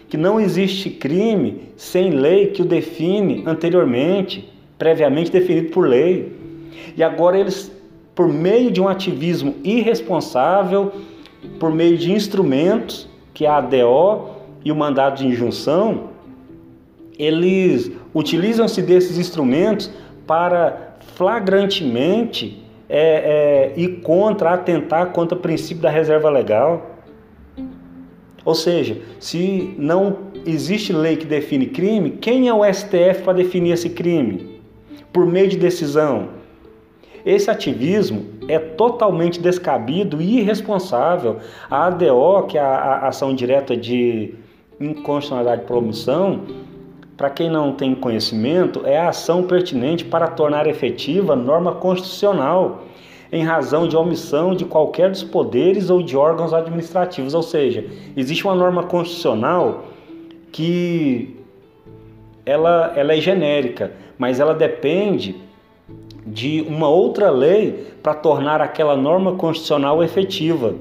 Que 0.08 0.16
não 0.16 0.38
existe 0.38 0.90
crime 0.90 1.68
sem 1.76 2.10
lei 2.10 2.48
que 2.48 2.62
o 2.62 2.66
define 2.66 3.42
anteriormente, 3.46 4.52
previamente 4.76 5.30
definido 5.30 5.70
por 5.70 5.88
lei. 5.88 6.32
E 6.96 7.02
agora 7.02 7.38
eles, 7.38 7.72
por 8.14 8.28
meio 8.28 8.70
de 8.70 8.80
um 8.80 8.88
ativismo 8.88 9.54
irresponsável, 9.64 10.92
por 11.62 11.70
meio 11.70 11.96
de 11.96 12.10
instrumentos, 12.10 13.08
que 13.32 13.46
é 13.46 13.48
a 13.48 13.58
ADO 13.58 14.30
e 14.64 14.72
o 14.72 14.74
mandado 14.74 15.18
de 15.18 15.28
injunção, 15.28 16.08
eles 17.16 17.92
utilizam-se 18.12 18.82
desses 18.82 19.16
instrumentos 19.16 19.88
para 20.26 20.96
flagrantemente 21.14 22.60
é, 22.88 23.72
é, 23.76 23.80
ir 23.80 24.00
contra, 24.00 24.50
atentar 24.50 25.12
contra 25.12 25.38
o 25.38 25.40
princípio 25.40 25.80
da 25.80 25.88
reserva 25.88 26.28
legal. 26.28 26.96
Ou 28.44 28.56
seja, 28.56 29.00
se 29.20 29.72
não 29.78 30.18
existe 30.44 30.92
lei 30.92 31.16
que 31.16 31.26
define 31.26 31.66
crime, 31.66 32.10
quem 32.10 32.48
é 32.48 32.52
o 32.52 32.64
STF 32.64 33.22
para 33.22 33.34
definir 33.34 33.70
esse 33.74 33.90
crime? 33.90 34.60
Por 35.12 35.26
meio 35.26 35.46
de 35.46 35.56
decisão. 35.56 36.30
Esse 37.24 37.48
ativismo 37.48 38.24
é 38.52 38.58
totalmente 38.58 39.40
descabido 39.40 40.20
e 40.20 40.40
irresponsável. 40.40 41.38
A 41.70 41.86
ADO, 41.86 42.46
que 42.48 42.58
é 42.58 42.60
a 42.60 43.08
Ação 43.08 43.34
Direta 43.34 43.76
de 43.76 44.34
Inconstitucionalidade 44.78 45.62
por 45.62 45.76
Omissão, 45.76 46.42
para 47.16 47.30
quem 47.30 47.48
não 47.48 47.72
tem 47.72 47.94
conhecimento, 47.94 48.82
é 48.84 48.98
a 48.98 49.08
ação 49.08 49.44
pertinente 49.44 50.04
para 50.04 50.26
tornar 50.26 50.66
efetiva 50.66 51.36
norma 51.36 51.72
constitucional 51.72 52.82
em 53.30 53.42
razão 53.42 53.88
de 53.88 53.96
omissão 53.96 54.54
de 54.54 54.64
qualquer 54.64 55.10
dos 55.10 55.22
poderes 55.22 55.88
ou 55.88 56.02
de 56.02 56.16
órgãos 56.16 56.52
administrativos. 56.52 57.32
Ou 57.32 57.42
seja, 57.42 57.86
existe 58.16 58.44
uma 58.44 58.54
norma 58.54 58.82
constitucional 58.82 59.84
que 60.50 61.36
ela, 62.44 62.92
ela 62.94 63.14
é 63.14 63.20
genérica, 63.20 63.92
mas 64.18 64.38
ela 64.38 64.52
depende 64.52 65.36
de 66.26 66.64
uma 66.68 66.88
outra 66.88 67.30
lei 67.30 67.86
para 68.02 68.14
tornar 68.14 68.60
aquela 68.60 68.96
norma 68.96 69.32
constitucional 69.32 70.02
efetiva. 70.02 70.74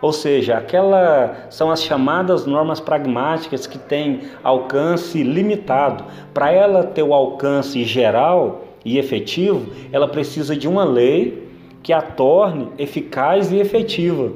Ou 0.00 0.12
seja, 0.12 0.56
aquela 0.56 1.48
são 1.50 1.70
as 1.70 1.82
chamadas 1.82 2.46
normas 2.46 2.78
pragmáticas 2.78 3.66
que 3.66 3.78
têm 3.78 4.20
alcance 4.44 5.22
limitado. 5.22 6.04
Para 6.32 6.52
ela 6.52 6.84
ter 6.84 7.02
o 7.02 7.12
alcance 7.12 7.82
geral 7.82 8.64
e 8.84 8.96
efetivo, 8.98 9.72
ela 9.90 10.06
precisa 10.06 10.54
de 10.56 10.68
uma 10.68 10.84
lei 10.84 11.48
que 11.82 11.92
a 11.92 12.00
torne 12.00 12.68
eficaz 12.78 13.50
e 13.50 13.56
efetiva. 13.56 14.32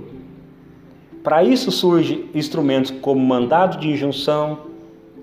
Para 1.23 1.45
isso 1.45 1.71
surgem 1.71 2.25
instrumentos 2.35 2.91
como 2.91 3.21
mandado 3.21 3.79
de 3.79 3.89
injunção 3.89 4.59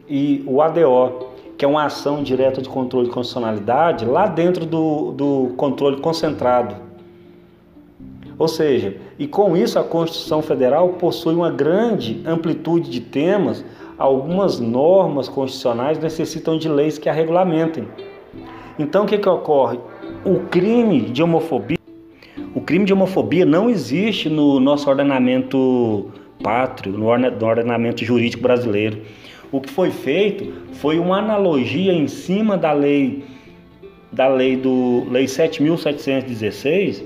e 0.07 0.41
o 0.47 0.61
ADO, 0.61 1.28
que 1.59 1.65
é 1.65 1.67
uma 1.67 1.83
ação 1.83 2.23
direta 2.23 2.61
de 2.61 2.69
controle 2.69 3.07
de 3.07 3.13
constitucionalidade 3.13 4.05
lá 4.05 4.27
dentro 4.27 4.65
do, 4.65 5.11
do 5.11 5.53
controle 5.57 5.99
concentrado. 5.99 6.73
Ou 8.37 8.47
seja, 8.47 8.95
e 9.19 9.27
com 9.27 9.57
isso 9.57 9.77
a 9.77 9.83
Constituição 9.83 10.41
Federal 10.41 10.87
possui 10.93 11.35
uma 11.35 11.51
grande 11.51 12.23
amplitude 12.25 12.89
de 12.89 13.01
temas, 13.01 13.65
algumas 13.97 14.57
normas 14.57 15.27
constitucionais 15.27 15.99
necessitam 15.99 16.57
de 16.57 16.69
leis 16.69 16.97
que 16.97 17.09
a 17.09 17.13
regulamentem. 17.13 17.85
Então 18.79 19.03
o 19.03 19.05
que, 19.05 19.17
que 19.17 19.27
ocorre? 19.27 19.81
O 20.23 20.39
crime 20.49 21.01
de 21.01 21.21
homofobia, 21.21 21.77
o 22.55 22.61
crime 22.61 22.85
de 22.85 22.93
homofobia 22.93 23.45
não 23.45 23.69
existe 23.69 24.29
no 24.29 24.61
nosso 24.61 24.89
ordenamento 24.89 26.09
pátrio, 26.41 26.93
no 26.93 27.09
ordenamento 27.09 28.05
jurídico 28.05 28.41
brasileiro. 28.41 29.01
O 29.51 29.59
que 29.59 29.71
foi 29.71 29.89
feito 29.89 30.53
foi 30.73 30.99
uma 30.99 31.17
analogia 31.17 31.93
em 31.93 32.07
cima 32.07 32.57
da 32.57 32.71
lei 32.71 33.23
da 34.11 34.27
lei 34.27 34.55
do 34.55 35.05
lei 35.09 35.27
7716 35.27 37.03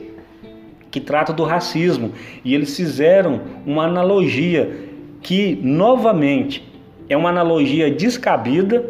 que 0.90 1.00
trata 1.00 1.34
do 1.34 1.44
racismo 1.44 2.12
e 2.46 2.54
eles 2.54 2.76
fizeram 2.76 3.42
uma 3.66 3.86
analogia 3.86 4.90
que 5.22 5.58
novamente 5.62 6.64
é 7.10 7.18
uma 7.18 7.30
analogia 7.30 7.90
descabida, 7.90 8.86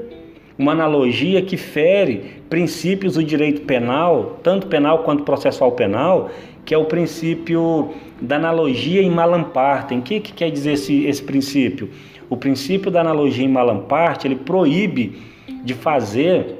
uma 0.58 0.72
analogia 0.72 1.42
que 1.42 1.58
fere 1.58 2.42
princípios 2.50 3.14
do 3.16 3.24
direito 3.24 3.62
penal, 3.62 4.40
tanto 4.44 4.68
penal 4.68 5.00
quanto 5.00 5.24
processual 5.24 5.72
penal, 5.72 6.30
que 6.66 6.74
é 6.74 6.78
o 6.78 6.86
princípio 6.86 7.94
da 8.22 8.36
analogia 8.36 9.02
em 9.02 9.10
malampartem. 9.10 10.00
O 10.00 10.02
que, 10.02 10.20
que 10.20 10.34
quer 10.34 10.52
dizer 10.52 10.74
esse, 10.74 11.06
esse 11.06 11.24
princípio? 11.24 11.90
O 12.34 12.38
princípio 12.38 12.90
da 12.90 13.02
analogia 13.02 13.46
em 13.46 13.48
Malamparte, 13.48 14.26
ele 14.26 14.38
proíbe 14.38 15.22
de 15.64 15.76
fazer 15.76 16.58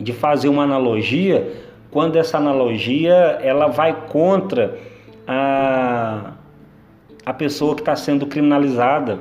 de 0.00 0.10
fazer 0.10 0.48
uma 0.48 0.62
analogia 0.62 1.52
quando 1.90 2.16
essa 2.16 2.38
analogia 2.38 3.12
ela 3.42 3.66
vai 3.66 4.06
contra 4.08 4.78
a, 5.28 6.32
a 7.26 7.34
pessoa 7.34 7.74
que 7.74 7.82
está 7.82 7.94
sendo 7.94 8.24
criminalizada. 8.24 9.20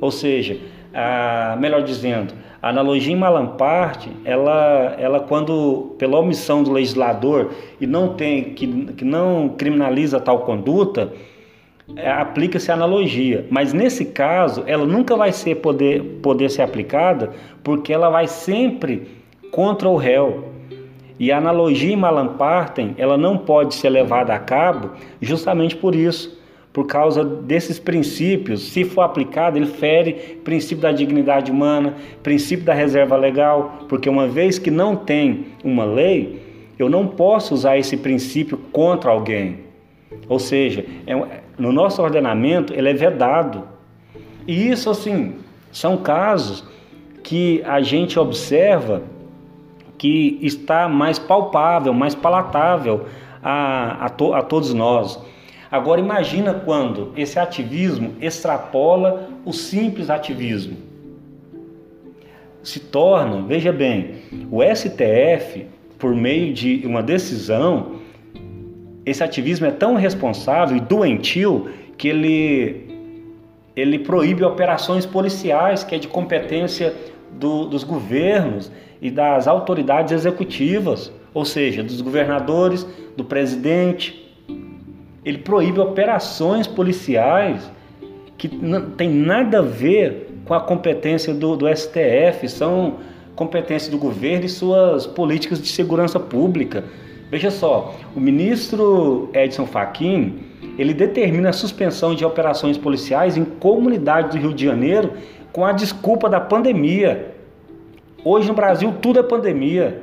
Ou 0.00 0.10
seja, 0.10 0.58
a, 0.94 1.54
melhor 1.60 1.82
dizendo, 1.82 2.32
a 2.62 2.70
analogia 2.70 3.12
em 3.12 3.16
Malamparte, 3.16 4.10
ela, 4.24 4.96
ela 4.98 5.20
quando, 5.20 5.94
pela 5.98 6.18
omissão 6.18 6.62
do 6.62 6.72
legislador 6.72 7.52
e 7.78 7.86
não 7.86 8.14
tem, 8.14 8.54
que, 8.54 8.66
que 8.94 9.04
não 9.04 9.50
criminaliza 9.58 10.18
tal 10.18 10.38
conduta, 10.38 11.12
aplica-se 11.96 12.70
a 12.70 12.74
analogia, 12.74 13.46
mas 13.50 13.72
nesse 13.72 14.04
caso 14.04 14.62
ela 14.66 14.86
nunca 14.86 15.16
vai 15.16 15.32
ser 15.32 15.56
poder, 15.56 16.02
poder 16.22 16.50
ser 16.50 16.62
aplicada 16.62 17.32
porque 17.64 17.92
ela 17.92 18.10
vai 18.10 18.26
sempre 18.26 19.08
contra 19.50 19.88
o 19.88 19.96
réu. 19.96 20.48
E 21.18 21.32
a 21.32 21.38
analogia 21.38 21.92
em 21.92 21.96
Malamparten 21.96 22.94
ela 22.96 23.16
não 23.16 23.38
pode 23.38 23.74
ser 23.74 23.88
levada 23.88 24.32
a 24.34 24.38
cabo 24.38 24.90
justamente 25.20 25.74
por 25.74 25.94
isso, 25.94 26.38
por 26.72 26.86
causa 26.86 27.24
desses 27.24 27.78
princípios. 27.78 28.68
Se 28.68 28.84
for 28.84 29.00
aplicado, 29.00 29.56
ele 29.56 29.66
fere 29.66 30.12
princípio 30.44 30.82
da 30.82 30.92
dignidade 30.92 31.50
humana, 31.50 31.94
princípio 32.22 32.64
da 32.64 32.74
reserva 32.74 33.16
legal, 33.16 33.80
porque 33.88 34.08
uma 34.08 34.28
vez 34.28 34.58
que 34.58 34.70
não 34.70 34.94
tem 34.94 35.46
uma 35.64 35.84
lei, 35.84 36.40
eu 36.78 36.88
não 36.88 37.08
posso 37.08 37.54
usar 37.54 37.76
esse 37.78 37.96
princípio 37.96 38.56
contra 38.70 39.10
alguém. 39.10 39.66
Ou 40.28 40.38
seja, 40.38 40.84
é, 41.06 41.37
no 41.58 41.72
nosso 41.72 42.02
ordenamento 42.02 42.72
ele 42.72 42.88
é 42.88 42.94
vedado. 42.94 43.64
E 44.46 44.70
isso, 44.70 44.88
assim, 44.88 45.36
são 45.72 45.96
casos 45.98 46.64
que 47.22 47.62
a 47.64 47.80
gente 47.80 48.18
observa 48.18 49.02
que 49.98 50.38
está 50.40 50.88
mais 50.88 51.18
palpável, 51.18 51.92
mais 51.92 52.14
palatável 52.14 53.06
a, 53.42 54.06
a, 54.06 54.08
to, 54.08 54.32
a 54.32 54.42
todos 54.42 54.72
nós. 54.72 55.20
Agora 55.70 56.00
imagina 56.00 56.54
quando 56.54 57.12
esse 57.16 57.38
ativismo 57.38 58.14
extrapola 58.20 59.28
o 59.44 59.52
simples 59.52 60.08
ativismo. 60.08 60.76
Se 62.62 62.80
torna, 62.80 63.42
veja 63.42 63.72
bem, 63.72 64.16
o 64.50 64.62
STF, 64.62 65.66
por 65.98 66.14
meio 66.14 66.54
de 66.54 66.82
uma 66.86 67.02
decisão, 67.02 67.97
esse 69.08 69.22
ativismo 69.22 69.66
é 69.66 69.70
tão 69.70 69.98
irresponsável 69.98 70.76
e 70.76 70.80
doentio 70.80 71.70
que 71.96 72.08
ele, 72.08 72.86
ele 73.74 73.98
proíbe 73.98 74.44
operações 74.44 75.06
policiais, 75.06 75.82
que 75.82 75.94
é 75.94 75.98
de 75.98 76.08
competência 76.08 76.94
do, 77.32 77.64
dos 77.64 77.84
governos 77.84 78.70
e 79.00 79.10
das 79.10 79.46
autoridades 79.46 80.12
executivas, 80.12 81.12
ou 81.32 81.44
seja, 81.44 81.82
dos 81.82 82.00
governadores, 82.00 82.86
do 83.16 83.24
presidente. 83.24 84.26
Ele 85.24 85.38
proíbe 85.38 85.80
operações 85.80 86.66
policiais 86.66 87.70
que 88.36 88.48
não 88.54 88.90
tem 88.90 89.10
nada 89.10 89.58
a 89.58 89.62
ver 89.62 90.28
com 90.44 90.54
a 90.54 90.60
competência 90.60 91.34
do, 91.34 91.56
do 91.56 91.66
STF, 91.68 92.48
são 92.48 92.98
competências 93.34 93.90
do 93.90 93.98
governo 93.98 94.46
e 94.46 94.48
suas 94.48 95.06
políticas 95.06 95.60
de 95.60 95.68
segurança 95.68 96.18
pública. 96.18 96.84
Veja 97.30 97.50
só, 97.50 97.94
o 98.16 98.20
ministro 98.20 99.28
Edson 99.34 99.66
Fachin, 99.66 100.38
ele 100.78 100.94
determina 100.94 101.50
a 101.50 101.52
suspensão 101.52 102.14
de 102.14 102.24
operações 102.24 102.78
policiais 102.78 103.36
em 103.36 103.44
comunidades 103.44 104.32
do 104.32 104.40
Rio 104.40 104.54
de 104.54 104.64
Janeiro 104.64 105.12
com 105.52 105.64
a 105.64 105.72
desculpa 105.72 106.28
da 106.28 106.40
pandemia. 106.40 107.34
Hoje 108.24 108.48
no 108.48 108.54
Brasil 108.54 108.94
tudo 109.02 109.18
é 109.18 109.22
pandemia. 109.22 110.02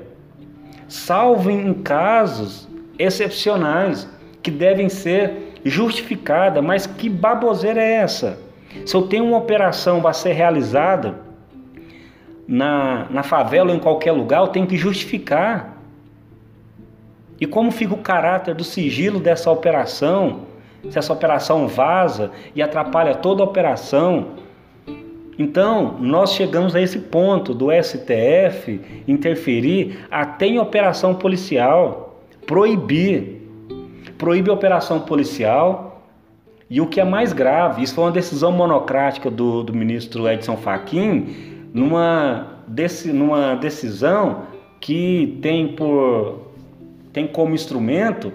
Salvo 0.87 1.49
em 1.49 1.73
casos 1.73 2.67
excepcionais 2.99 4.07
que 4.43 4.51
devem 4.51 4.87
ser 4.87 5.53
justificadas, 5.63 6.63
mas 6.63 6.85
que 6.85 7.09
baboseira 7.09 7.81
é 7.81 7.93
essa? 7.93 8.39
Se 8.85 8.95
eu 8.95 9.03
tenho 9.03 9.25
uma 9.25 9.37
operação 9.37 10.05
a 10.05 10.13
ser 10.13 10.33
realizada 10.33 11.15
na, 12.47 13.07
na 13.09 13.23
favela 13.23 13.71
ou 13.71 13.75
em 13.75 13.79
qualquer 13.79 14.11
lugar, 14.11 14.41
eu 14.41 14.47
tenho 14.47 14.67
que 14.67 14.77
justificar. 14.77 15.74
E 17.39 17.45
como 17.45 17.71
fica 17.71 17.93
o 17.93 17.97
caráter 17.97 18.55
do 18.55 18.63
sigilo 18.63 19.19
dessa 19.19 19.51
operação? 19.51 20.41
Se 20.89 20.97
essa 20.97 21.11
operação 21.11 21.67
vaza 21.67 22.31
e 22.53 22.61
atrapalha 22.61 23.15
toda 23.15 23.41
a 23.41 23.45
operação. 23.45 24.27
Então, 25.37 25.97
nós 25.99 26.33
chegamos 26.33 26.75
a 26.75 26.81
esse 26.81 26.99
ponto 26.99 27.53
do 27.53 27.69
STF 27.71 28.79
interferir 29.07 30.05
até 30.09 30.45
em 30.45 30.59
operação 30.59 31.15
policial, 31.15 32.21
proibir. 32.45 33.41
Proíbe 34.17 34.49
a 34.49 34.53
operação 34.53 35.01
policial. 35.01 36.03
E 36.69 36.79
o 36.79 36.87
que 36.87 36.99
é 36.99 37.03
mais 37.03 37.33
grave, 37.33 37.83
isso 37.83 37.95
foi 37.95 38.05
uma 38.05 38.11
decisão 38.11 38.51
monocrática 38.51 39.29
do, 39.29 39.61
do 39.61 39.73
ministro 39.73 40.27
Edson 40.27 40.57
Fachin, 40.57 41.27
numa, 41.73 42.59
desse, 42.67 43.11
numa 43.11 43.55
decisão 43.55 44.43
que 44.79 45.37
tem 45.41 45.67
por 45.75 46.44
tem 47.15 47.25
como 47.25 47.55
instrumento 47.55 48.33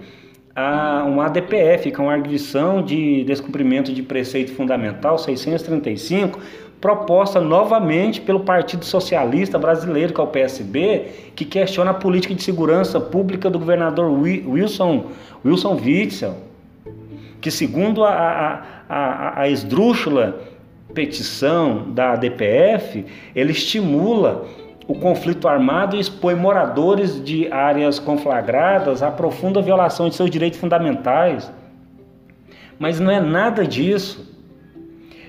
a, 0.56 1.04
um 1.06 1.20
ADPF, 1.20 1.90
que 1.90 2.00
é 2.00 2.02
uma 2.02 2.14
arguição 2.14 2.82
de 2.82 3.22
descumprimento 3.24 3.92
de 3.92 4.02
preceito 4.02 4.54
fundamental 4.54 5.18
635, 5.18 6.40
proposta 6.80 7.42
novamente 7.42 8.22
pelo 8.22 8.40
Partido 8.40 8.86
Socialista 8.86 9.58
Brasileiro, 9.58 10.14
que 10.14 10.20
é 10.20 10.24
o 10.24 10.26
PSB, 10.26 11.08
que 11.36 11.44
questiona 11.44 11.90
a 11.90 11.94
política 11.94 12.34
de 12.34 12.42
segurança 12.42 12.98
pública 12.98 13.50
do 13.50 13.58
governador 13.58 14.10
Wilson, 14.10 15.10
Wilson 15.44 15.74
Witzel, 15.74 16.36
que 17.38 17.50
segundo 17.50 18.02
a, 18.02 18.14
a, 18.14 18.62
a, 18.88 19.40
a 19.42 19.48
esdrúxula 19.50 20.40
petição 20.94 21.92
da 21.92 22.16
DPF, 22.16 23.04
ele 23.36 23.52
estimula 23.52 24.46
o 24.86 24.94
conflito 24.94 25.46
armado 25.46 25.96
expõe 25.96 26.34
moradores 26.34 27.22
de 27.22 27.50
áreas 27.52 27.98
conflagradas 27.98 29.02
à 29.02 29.10
profunda 29.10 29.62
violação 29.62 30.08
de 30.08 30.14
seus 30.14 30.30
direitos 30.30 30.58
fundamentais. 30.58 31.52
Mas 32.78 32.98
não 32.98 33.10
é 33.10 33.20
nada 33.20 33.66
disso. 33.66 34.28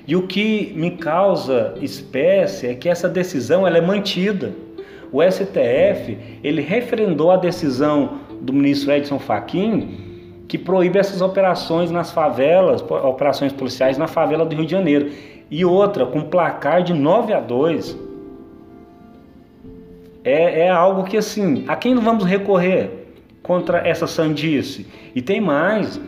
E 0.07 0.15
o 0.15 0.25
que 0.25 0.73
me 0.75 0.91
causa 0.91 1.75
espécie 1.81 2.67
é 2.67 2.73
que 2.73 2.89
essa 2.89 3.07
decisão 3.07 3.67
ela 3.67 3.77
é 3.77 3.81
mantida. 3.81 4.53
O 5.11 5.21
STF 5.21 6.17
ele 6.43 6.61
referendou 6.61 7.31
a 7.31 7.37
decisão 7.37 8.19
do 8.41 8.51
ministro 8.53 8.91
Edson 8.91 9.19
Fachin 9.19 10.09
que 10.51 10.57
proíbe 10.57 10.99
essas 10.99 11.21
operações 11.21 11.91
nas 11.91 12.11
favelas, 12.11 12.81
operações 12.81 13.53
policiais 13.53 13.97
na 13.97 14.05
favela 14.05 14.45
do 14.45 14.53
Rio 14.53 14.65
de 14.65 14.71
Janeiro. 14.71 15.09
E 15.49 15.63
outra, 15.63 16.05
com 16.05 16.23
placar 16.23 16.83
de 16.83 16.93
9 16.93 17.31
a 17.31 17.39
2. 17.39 18.11
É, 20.23 20.62
é 20.62 20.69
algo 20.69 21.03
que 21.03 21.17
assim, 21.17 21.65
a 21.67 21.75
quem 21.75 21.95
vamos 21.95 22.23
recorrer 22.23 23.07
contra 23.41 23.88
essa 23.88 24.05
sandice? 24.05 24.86
E 25.15 25.21
tem 25.21 25.41
mais, 25.41 25.99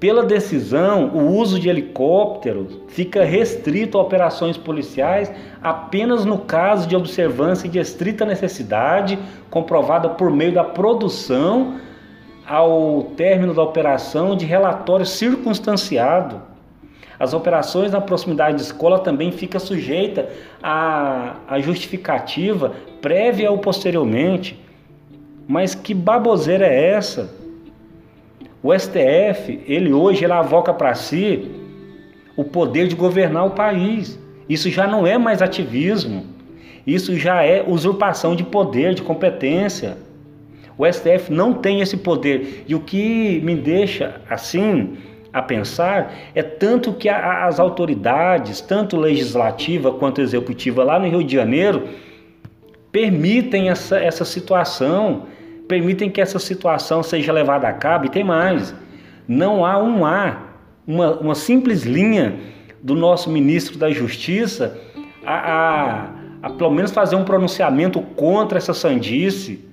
pela 0.00 0.22
decisão, 0.22 1.08
o 1.14 1.36
uso 1.36 1.58
de 1.58 1.68
helicópteros 1.68 2.78
fica 2.88 3.24
restrito 3.24 3.98
a 3.98 4.02
operações 4.02 4.56
policiais 4.56 5.32
apenas 5.62 6.24
no 6.24 6.38
caso 6.38 6.88
de 6.88 6.96
observância 6.96 7.68
de 7.68 7.78
estrita 7.78 8.24
necessidade, 8.24 9.18
comprovada 9.50 10.08
por 10.08 10.30
meio 10.30 10.52
da 10.52 10.64
produção 10.64 11.78
ao 12.46 13.04
término 13.16 13.54
da 13.54 13.62
operação 13.62 14.36
de 14.36 14.44
relatório 14.44 15.06
circunstanciado. 15.06 16.53
As 17.18 17.32
operações 17.32 17.92
na 17.92 18.00
proximidade 18.00 18.56
de 18.56 18.62
escola 18.62 18.98
também 18.98 19.30
fica 19.30 19.58
sujeita 19.58 20.28
à, 20.62 21.36
à 21.46 21.60
justificativa 21.60 22.74
prévia 23.00 23.50
ou 23.50 23.58
posteriormente. 23.58 24.58
Mas 25.46 25.74
que 25.74 25.94
baboseira 25.94 26.66
é 26.66 26.90
essa? 26.90 27.30
O 28.62 28.72
STF, 28.72 29.60
ele 29.66 29.92
hoje 29.92 30.24
ele 30.24 30.32
avoca 30.32 30.72
para 30.72 30.94
si 30.94 31.50
o 32.36 32.42
poder 32.42 32.88
de 32.88 32.96
governar 32.96 33.46
o 33.46 33.50
país. 33.50 34.18
Isso 34.48 34.70
já 34.70 34.86
não 34.86 35.06
é 35.06 35.18
mais 35.18 35.42
ativismo. 35.42 36.24
Isso 36.86 37.16
já 37.16 37.42
é 37.42 37.62
usurpação 37.66 38.34
de 38.34 38.42
poder, 38.42 38.94
de 38.94 39.02
competência. 39.02 39.96
O 40.76 40.90
STF 40.90 41.30
não 41.30 41.52
tem 41.52 41.80
esse 41.80 41.96
poder. 41.96 42.64
E 42.66 42.74
o 42.74 42.80
que 42.80 43.40
me 43.44 43.54
deixa 43.54 44.20
assim 44.28 44.96
a 45.34 45.42
pensar 45.42 46.14
é 46.34 46.42
tanto 46.42 46.94
que 46.94 47.08
as 47.08 47.60
autoridades, 47.60 48.60
tanto 48.62 48.96
legislativa 48.96 49.92
quanto 49.92 50.22
executiva 50.22 50.82
lá 50.82 50.98
no 50.98 51.08
Rio 51.08 51.22
de 51.22 51.34
Janeiro, 51.34 51.88
permitem 52.90 53.68
essa, 53.68 53.98
essa 53.98 54.24
situação 54.24 55.26
permitem 55.68 56.10
que 56.10 56.20
essa 56.20 56.38
situação 56.38 57.02
seja 57.02 57.32
levada 57.32 57.68
a 57.68 57.72
cabo. 57.72 58.06
E 58.06 58.08
tem 58.08 58.24
mais: 58.24 58.74
não 59.26 59.64
há 59.64 59.82
um 59.82 60.04
A, 60.04 60.38
uma, 60.86 61.12
uma 61.18 61.34
simples 61.34 61.82
linha 61.82 62.36
do 62.82 62.94
nosso 62.94 63.30
ministro 63.30 63.78
da 63.78 63.90
Justiça 63.90 64.78
a, 65.24 65.34
a, 65.34 66.08
a 66.42 66.50
pelo 66.50 66.70
menos 66.70 66.90
fazer 66.90 67.16
um 67.16 67.24
pronunciamento 67.24 68.00
contra 68.00 68.58
essa 68.58 68.74
sandice, 68.74 69.64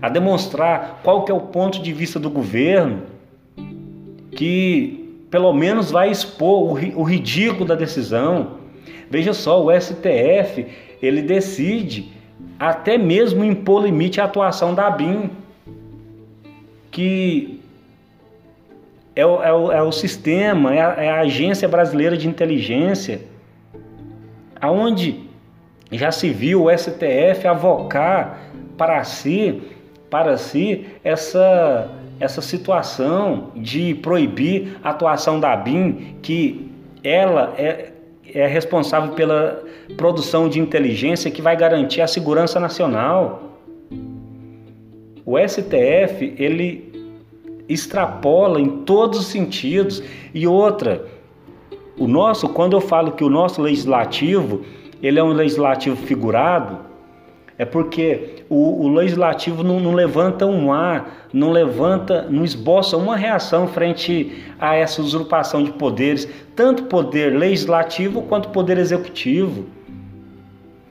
a 0.00 0.08
demonstrar 0.08 1.00
qual 1.02 1.24
que 1.24 1.32
é 1.32 1.34
o 1.34 1.40
ponto 1.40 1.82
de 1.82 1.92
vista 1.92 2.20
do 2.20 2.30
governo, 2.30 3.02
que 4.30 5.01
pelo 5.32 5.50
menos 5.54 5.90
vai 5.90 6.10
expor 6.10 6.62
o, 6.62 7.00
o 7.00 7.02
ridículo 7.02 7.64
da 7.64 7.74
decisão. 7.74 8.58
Veja 9.10 9.32
só, 9.32 9.64
o 9.64 9.70
STF 9.72 10.66
ele 11.02 11.22
decide 11.22 12.12
até 12.58 12.98
mesmo 12.98 13.42
impor 13.42 13.82
limite 13.82 14.20
à 14.20 14.24
atuação 14.24 14.74
da 14.74 14.90
BIM, 14.90 15.30
que 16.90 17.62
é 19.16 19.24
o, 19.24 19.42
é 19.42 19.52
o, 19.52 19.72
é 19.72 19.82
o 19.82 19.90
sistema, 19.90 20.74
é 20.74 20.82
a, 20.82 21.02
é 21.02 21.08
a 21.08 21.20
Agência 21.20 21.66
Brasileira 21.66 22.14
de 22.14 22.28
Inteligência, 22.28 23.22
aonde 24.60 25.30
já 25.90 26.12
se 26.12 26.28
viu 26.28 26.64
o 26.64 26.78
STF 26.78 27.48
avocar 27.48 28.38
para 28.76 29.02
si, 29.02 29.62
para 30.10 30.36
si 30.36 30.86
essa, 31.02 31.90
essa 32.22 32.40
situação 32.40 33.50
de 33.56 33.96
proibir 33.96 34.78
a 34.84 34.90
atuação 34.90 35.40
da 35.40 35.56
BIM, 35.56 36.14
que 36.22 36.70
ela 37.02 37.52
é, 37.58 37.90
é 38.32 38.46
responsável 38.46 39.12
pela 39.14 39.60
produção 39.96 40.48
de 40.48 40.60
inteligência 40.60 41.32
que 41.32 41.42
vai 41.42 41.56
garantir 41.56 42.00
a 42.00 42.06
segurança 42.06 42.60
nacional. 42.60 43.58
O 45.26 45.36
STF, 45.36 46.32
ele 46.38 46.92
extrapola 47.68 48.60
em 48.60 48.68
todos 48.84 49.18
os 49.18 49.26
sentidos. 49.26 50.00
E 50.32 50.46
outra, 50.46 51.04
o 51.98 52.06
nosso, 52.06 52.48
quando 52.48 52.74
eu 52.74 52.80
falo 52.80 53.10
que 53.12 53.24
o 53.24 53.28
nosso 53.28 53.60
legislativo, 53.60 54.62
ele 55.02 55.18
é 55.18 55.24
um 55.24 55.32
legislativo 55.32 55.96
figurado, 55.96 56.91
é 57.58 57.64
porque 57.64 58.44
o, 58.48 58.84
o 58.84 58.88
legislativo 58.88 59.62
não, 59.62 59.78
não, 59.78 59.92
levanta 59.92 60.46
um 60.46 60.72
ar, 60.72 61.28
não 61.32 61.50
levanta, 61.50 62.26
não 62.28 62.44
esboça 62.44 62.96
uma 62.96 63.16
reação 63.16 63.68
frente 63.68 64.42
a 64.58 64.74
essa 64.74 65.02
usurpação 65.02 65.62
de 65.62 65.70
poderes, 65.72 66.28
tanto 66.56 66.84
poder 66.84 67.36
legislativo 67.36 68.22
quanto 68.22 68.48
poder 68.48 68.78
executivo. 68.78 69.66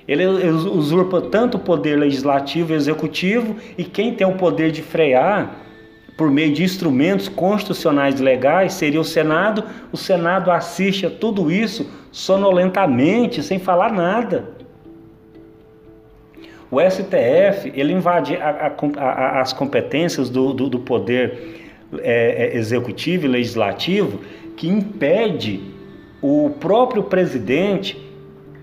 Ele 0.08 0.26
usurpa 0.26 1.21
tanto 1.21 1.58
o 1.58 1.60
poder 1.60 1.97
legislativo 1.97 2.74
e 2.74 2.76
executivo, 2.76 3.56
e 3.78 3.84
quem 3.84 4.13
tem 4.13 4.28
o 4.28 4.34
poder 4.34 4.71
de 4.71 4.82
frear 4.82 5.56
por 6.17 6.30
meio 6.30 6.54
de 6.54 6.63
instrumentos 6.63 7.28
constitucionais 7.28 8.19
legais 8.19 8.74
seria 8.74 9.00
o 9.00 9.06
Senado. 9.06 9.63
O 9.91 9.97
Senado 9.97 10.52
assiste 10.52 11.06
a 11.06 11.10
tudo 11.10 11.52
isso 11.52 11.89
sonolentamente, 12.12 13.41
sem 13.41 13.58
falar 13.58 13.91
nada. 13.91 14.61
O 16.72 16.80
STF 16.80 17.70
ele 17.76 17.92
invade 17.92 18.38
a, 18.38 18.50
a, 18.50 19.02
a, 19.04 19.42
as 19.42 19.52
competências 19.52 20.30
do, 20.30 20.54
do, 20.54 20.70
do 20.70 20.80
poder 20.80 21.62
é, 22.00 22.54
é, 22.54 22.58
executivo 22.58 23.26
e 23.26 23.28
legislativo 23.28 24.22
que 24.56 24.70
impede 24.70 25.60
o 26.22 26.52
próprio 26.62 27.04
presidente 27.04 28.02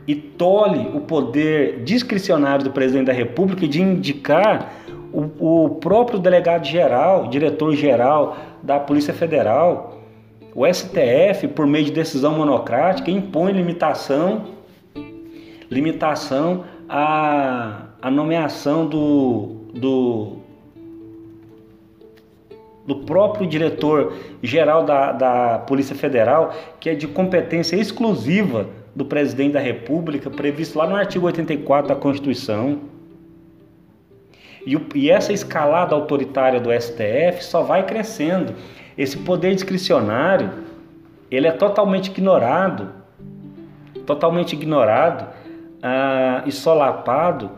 e 0.07 0.15
tolhe 0.15 0.89
o 0.95 1.01
poder 1.01 1.83
discricionário 1.85 2.65
do 2.65 2.71
presidente 2.71 3.09
da 3.09 3.13
República 3.13 3.69
de 3.69 3.83
indicar 3.83 4.73
o, 5.13 5.65
o 5.65 5.71
próprio 5.75 6.19
delegado-geral, 6.19 7.29
diretor-geral 7.29 8.39
da 8.63 8.81
Polícia 8.81 9.13
Federal. 9.13 10.01
O 10.55 10.65
STF, 10.67 11.49
por 11.49 11.67
meio 11.67 11.85
de 11.85 11.93
decisão 11.93 12.35
monocrática, 12.35 13.11
impõe 13.11 13.53
limitação, 13.53 14.47
limitação 15.71 16.65
a 16.89 17.88
a 18.01 18.11
nomeação 18.11 18.87
do, 18.87 19.57
do, 19.75 20.37
do 22.87 22.97
próprio 22.97 23.47
diretor-geral 23.47 24.85
da, 24.85 25.13
da 25.13 25.59
Polícia 25.61 25.97
Federal, 25.97 26.55
que 26.79 26.91
é 26.91 26.95
de 26.95 27.09
competência 27.09 27.77
exclusiva 27.77 28.69
do 28.95 29.05
presidente 29.05 29.53
da 29.53 29.61
República, 29.61 30.31
previsto 30.31 30.79
lá 30.79 30.87
no 30.87 30.95
artigo 30.95 31.27
84 31.27 31.89
da 31.89 31.97
Constituição. 31.97 32.81
E, 34.65 34.77
o, 34.77 34.87
e 34.95 35.11
essa 35.11 35.33
escalada 35.33 35.95
autoritária 35.95 36.61
do 36.61 36.71
STF 36.73 37.43
só 37.43 37.63
vai 37.63 37.85
crescendo. 37.85 38.55
Esse 38.97 39.17
poder 39.19 39.55
discricionário, 39.55 40.51
ele 41.31 41.47
é 41.47 41.53
totalmente 41.53 42.09
ignorado, 42.09 42.91
totalmente 44.05 44.53
ignorado 44.55 45.27
ah, 45.83 46.43
e 46.47 46.53
solapado 46.53 47.51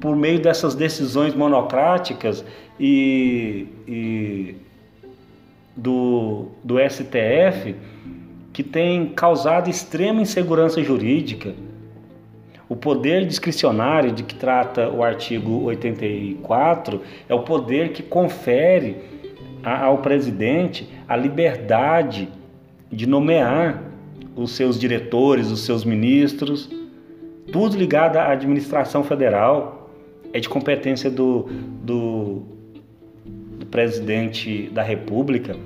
por 0.00 0.16
meio 0.16 0.40
dessas 0.40 0.74
decisões 0.74 1.34
monocráticas 1.34 2.44
e, 2.78 3.66
e 3.86 4.54
do, 5.76 6.46
do 6.62 6.76
STF 6.78 7.74
que 8.52 8.62
tem 8.62 9.06
causado 9.10 9.70
extrema 9.70 10.20
insegurança 10.20 10.82
jurídica. 10.82 11.54
O 12.68 12.76
poder 12.76 13.24
discricionário 13.24 14.12
de 14.12 14.22
que 14.22 14.34
trata 14.34 14.88
o 14.90 15.02
artigo 15.02 15.62
84 15.64 17.00
é 17.28 17.34
o 17.34 17.40
poder 17.42 17.92
que 17.92 18.02
confere 18.02 18.96
ao 19.62 19.98
presidente 19.98 20.88
a 21.08 21.16
liberdade 21.16 22.28
de 22.90 23.06
nomear 23.06 23.82
os 24.36 24.52
seus 24.52 24.78
diretores, 24.78 25.50
os 25.50 25.60
seus 25.60 25.84
ministros, 25.84 26.70
tudo 27.50 27.76
ligado 27.76 28.16
à 28.16 28.32
administração 28.32 29.02
federal 29.02 29.77
é 30.32 30.40
de 30.40 30.48
competência 30.48 31.10
do, 31.10 31.48
do, 31.82 32.42
do 33.58 33.66
presidente 33.66 34.68
da 34.70 34.82
República. 34.82 35.56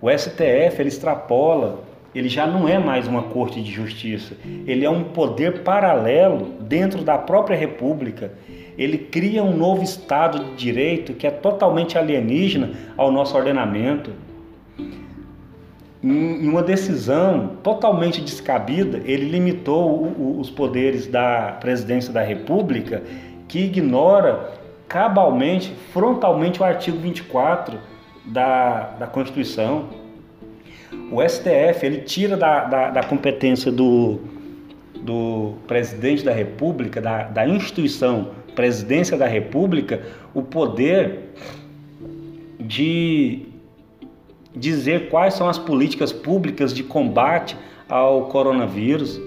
O 0.00 0.10
STF 0.10 0.80
ele 0.80 0.88
extrapola 0.88 1.84
ele 2.14 2.28
já 2.28 2.46
não 2.46 2.68
é 2.68 2.78
mais 2.78 3.06
uma 3.06 3.22
corte 3.24 3.62
de 3.62 3.70
justiça, 3.70 4.34
ele 4.66 4.84
é 4.84 4.90
um 4.90 5.04
poder 5.04 5.60
paralelo 5.60 6.54
dentro 6.60 7.02
da 7.02 7.16
própria 7.16 7.56
república. 7.56 8.32
Ele 8.76 8.98
cria 8.98 9.44
um 9.44 9.56
novo 9.56 9.82
estado 9.82 10.44
de 10.44 10.56
direito 10.56 11.12
que 11.12 11.26
é 11.26 11.30
totalmente 11.30 11.98
alienígena 11.98 12.72
ao 12.96 13.12
nosso 13.12 13.36
ordenamento. 13.36 14.10
Em 16.02 16.48
uma 16.48 16.62
decisão 16.62 17.58
totalmente 17.62 18.22
descabida, 18.22 19.02
ele 19.04 19.26
limitou 19.26 20.38
os 20.38 20.48
poderes 20.48 21.06
da 21.06 21.58
presidência 21.60 22.12
da 22.12 22.22
República, 22.22 23.02
que 23.50 23.64
ignora 23.64 24.52
cabalmente, 24.88 25.74
frontalmente 25.92 26.60
o 26.60 26.64
artigo 26.64 26.96
24 26.98 27.78
da, 28.24 28.90
da 28.98 29.06
Constituição. 29.08 29.88
O 31.10 31.20
STF 31.20 31.84
ele 31.84 31.98
tira 32.02 32.36
da, 32.36 32.64
da, 32.64 32.90
da 32.90 33.02
competência 33.02 33.72
do, 33.72 34.20
do 35.00 35.54
presidente 35.66 36.24
da 36.24 36.32
República, 36.32 37.00
da, 37.00 37.24
da 37.24 37.46
instituição 37.46 38.28
presidência 38.54 39.16
da 39.16 39.26
República, 39.26 40.02
o 40.32 40.42
poder 40.42 41.30
de 42.58 43.46
dizer 44.54 45.08
quais 45.08 45.34
são 45.34 45.48
as 45.48 45.58
políticas 45.58 46.12
públicas 46.12 46.72
de 46.72 46.84
combate 46.84 47.56
ao 47.88 48.26
coronavírus. 48.26 49.20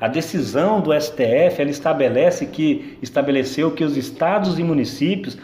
A 0.00 0.08
decisão 0.08 0.80
do 0.80 0.98
STF 0.98 1.60
ela 1.60 1.70
estabelece 1.70 2.46
que 2.46 2.96
estabeleceu 3.02 3.70
que 3.70 3.84
os 3.84 3.96
estados 3.96 4.58
e 4.58 4.64
municípios 4.64 5.36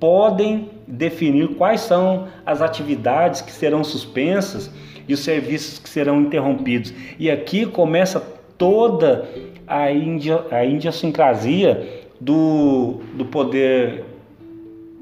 podem 0.00 0.70
definir 0.86 1.48
quais 1.54 1.82
são 1.82 2.26
as 2.44 2.60
atividades 2.60 3.40
que 3.40 3.52
serão 3.52 3.84
suspensas 3.84 4.70
e 5.06 5.14
os 5.14 5.20
serviços 5.20 5.78
que 5.78 5.88
serão 5.88 6.20
interrompidos. 6.22 6.92
E 7.18 7.30
aqui 7.30 7.66
começa 7.66 8.20
toda 8.58 9.28
a, 9.66 9.92
india, 9.92 10.44
a 10.50 10.64
idiosincrasia 10.64 12.02
do, 12.20 13.00
do 13.14 13.24
poder 13.24 14.04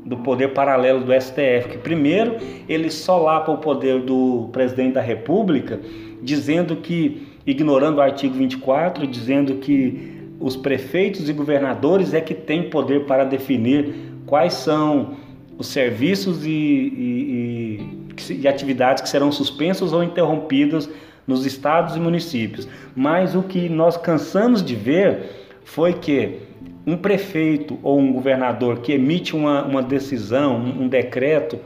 do 0.05 0.16
poder 0.16 0.55
paralelo 0.55 1.01
do 1.01 1.12
STF, 1.12 1.68
que 1.71 1.79
primeiro 1.79 2.37
ele 2.66 2.90
solapa 2.90 3.53
o 3.53 3.59
poder 3.59 4.01
do 4.01 4.49
presidente 4.53 4.94
da 4.94 5.03
República, 5.03 5.79
dizendo 6.23 6.77
que, 6.77 7.27
ignorando 7.50 7.96
o 7.96 8.02
artigo 8.02 8.34
24, 8.34 9.06
dizendo 9.06 9.54
que 9.54 10.18
os 10.38 10.54
prefeitos 10.54 11.28
e 11.30 11.32
governadores 11.32 12.12
é 12.12 12.20
que 12.20 12.34
têm 12.34 12.68
poder 12.68 13.06
para 13.06 13.24
definir 13.24 13.94
quais 14.26 14.52
são 14.52 15.16
os 15.56 15.66
serviços 15.68 16.44
e, 16.44 16.50
e, 16.50 17.80
e, 18.28 18.40
e 18.42 18.46
atividades 18.46 19.02
que 19.02 19.08
serão 19.08 19.32
suspensos 19.32 19.94
ou 19.94 20.04
interrompidos 20.04 20.90
nos 21.26 21.46
estados 21.46 21.96
e 21.96 22.00
municípios. 22.00 22.68
Mas 22.94 23.34
o 23.34 23.42
que 23.42 23.66
nós 23.68 23.96
cansamos 23.96 24.62
de 24.62 24.76
ver 24.76 25.48
foi 25.64 25.94
que 25.94 26.40
um 26.87 26.98
prefeito 26.98 27.78
ou 27.82 27.98
um 27.98 28.12
governador 28.12 28.80
que 28.80 28.92
emite 28.92 29.34
uma, 29.34 29.64
uma 29.64 29.82
decisão, 29.82 30.56
um, 30.56 30.82
um 30.82 30.88
decreto 30.88 31.58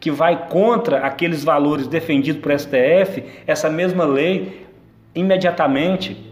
que 0.00 0.10
vai 0.10 0.48
contra 0.48 1.00
aqueles 1.00 1.44
valores 1.44 1.86
defendidos 1.86 2.40
por 2.40 2.58
STF, 2.58 3.22
essa 3.46 3.68
mesma 3.68 4.04
lei 4.04 4.67
imediatamente 5.14 6.28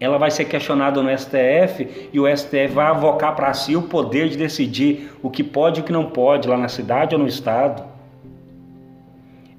ela 0.00 0.16
vai 0.16 0.30
ser 0.30 0.44
questionada 0.44 1.02
no 1.02 1.16
STF 1.16 2.08
e 2.12 2.20
o 2.20 2.36
STF 2.36 2.68
vai 2.68 2.86
avocar 2.86 3.34
para 3.34 3.52
si 3.52 3.74
o 3.74 3.82
poder 3.82 4.28
de 4.28 4.36
decidir 4.36 5.10
o 5.22 5.28
que 5.28 5.42
pode 5.42 5.80
e 5.80 5.82
o 5.82 5.84
que 5.84 5.92
não 5.92 6.04
pode 6.04 6.46
lá 6.48 6.56
na 6.56 6.68
cidade 6.68 7.14
ou 7.14 7.20
no 7.20 7.26
estado. 7.26 7.82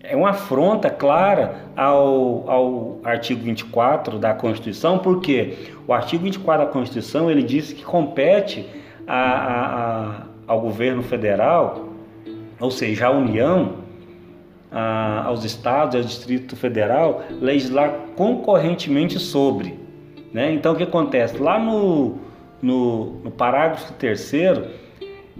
É 0.01 0.15
uma 0.15 0.29
afronta 0.29 0.89
clara 0.89 1.65
ao, 1.75 2.49
ao 2.49 2.99
artigo 3.03 3.43
24 3.43 4.17
da 4.17 4.33
Constituição, 4.33 4.97
porque 4.97 5.57
o 5.85 5.93
artigo 5.93 6.23
24 6.23 6.65
da 6.65 6.71
Constituição 6.71 7.29
ele 7.29 7.43
diz 7.43 7.73
que 7.73 7.83
compete 7.83 8.65
a, 9.05 9.21
a, 9.21 10.05
a, 10.07 10.21
ao 10.47 10.61
governo 10.61 11.03
federal, 11.03 11.89
ou 12.59 12.71
seja, 12.71 13.07
à 13.07 13.11
União, 13.11 13.89
aos 15.25 15.43
estados 15.43 15.95
e 15.95 15.97
ao 15.97 16.03
Distrito 16.03 16.55
Federal, 16.55 17.23
legislar 17.41 17.93
concorrentemente 18.19 19.17
sobre. 19.17 19.79
Né? 20.33 20.51
Então, 20.51 20.73
o 20.73 20.75
que 20.75 20.83
acontece? 20.83 21.37
Lá 21.37 21.57
no, 21.57 22.17
no, 22.61 23.13
no 23.23 23.31
parágrafo 23.31 23.93
terceiro, 23.93 24.67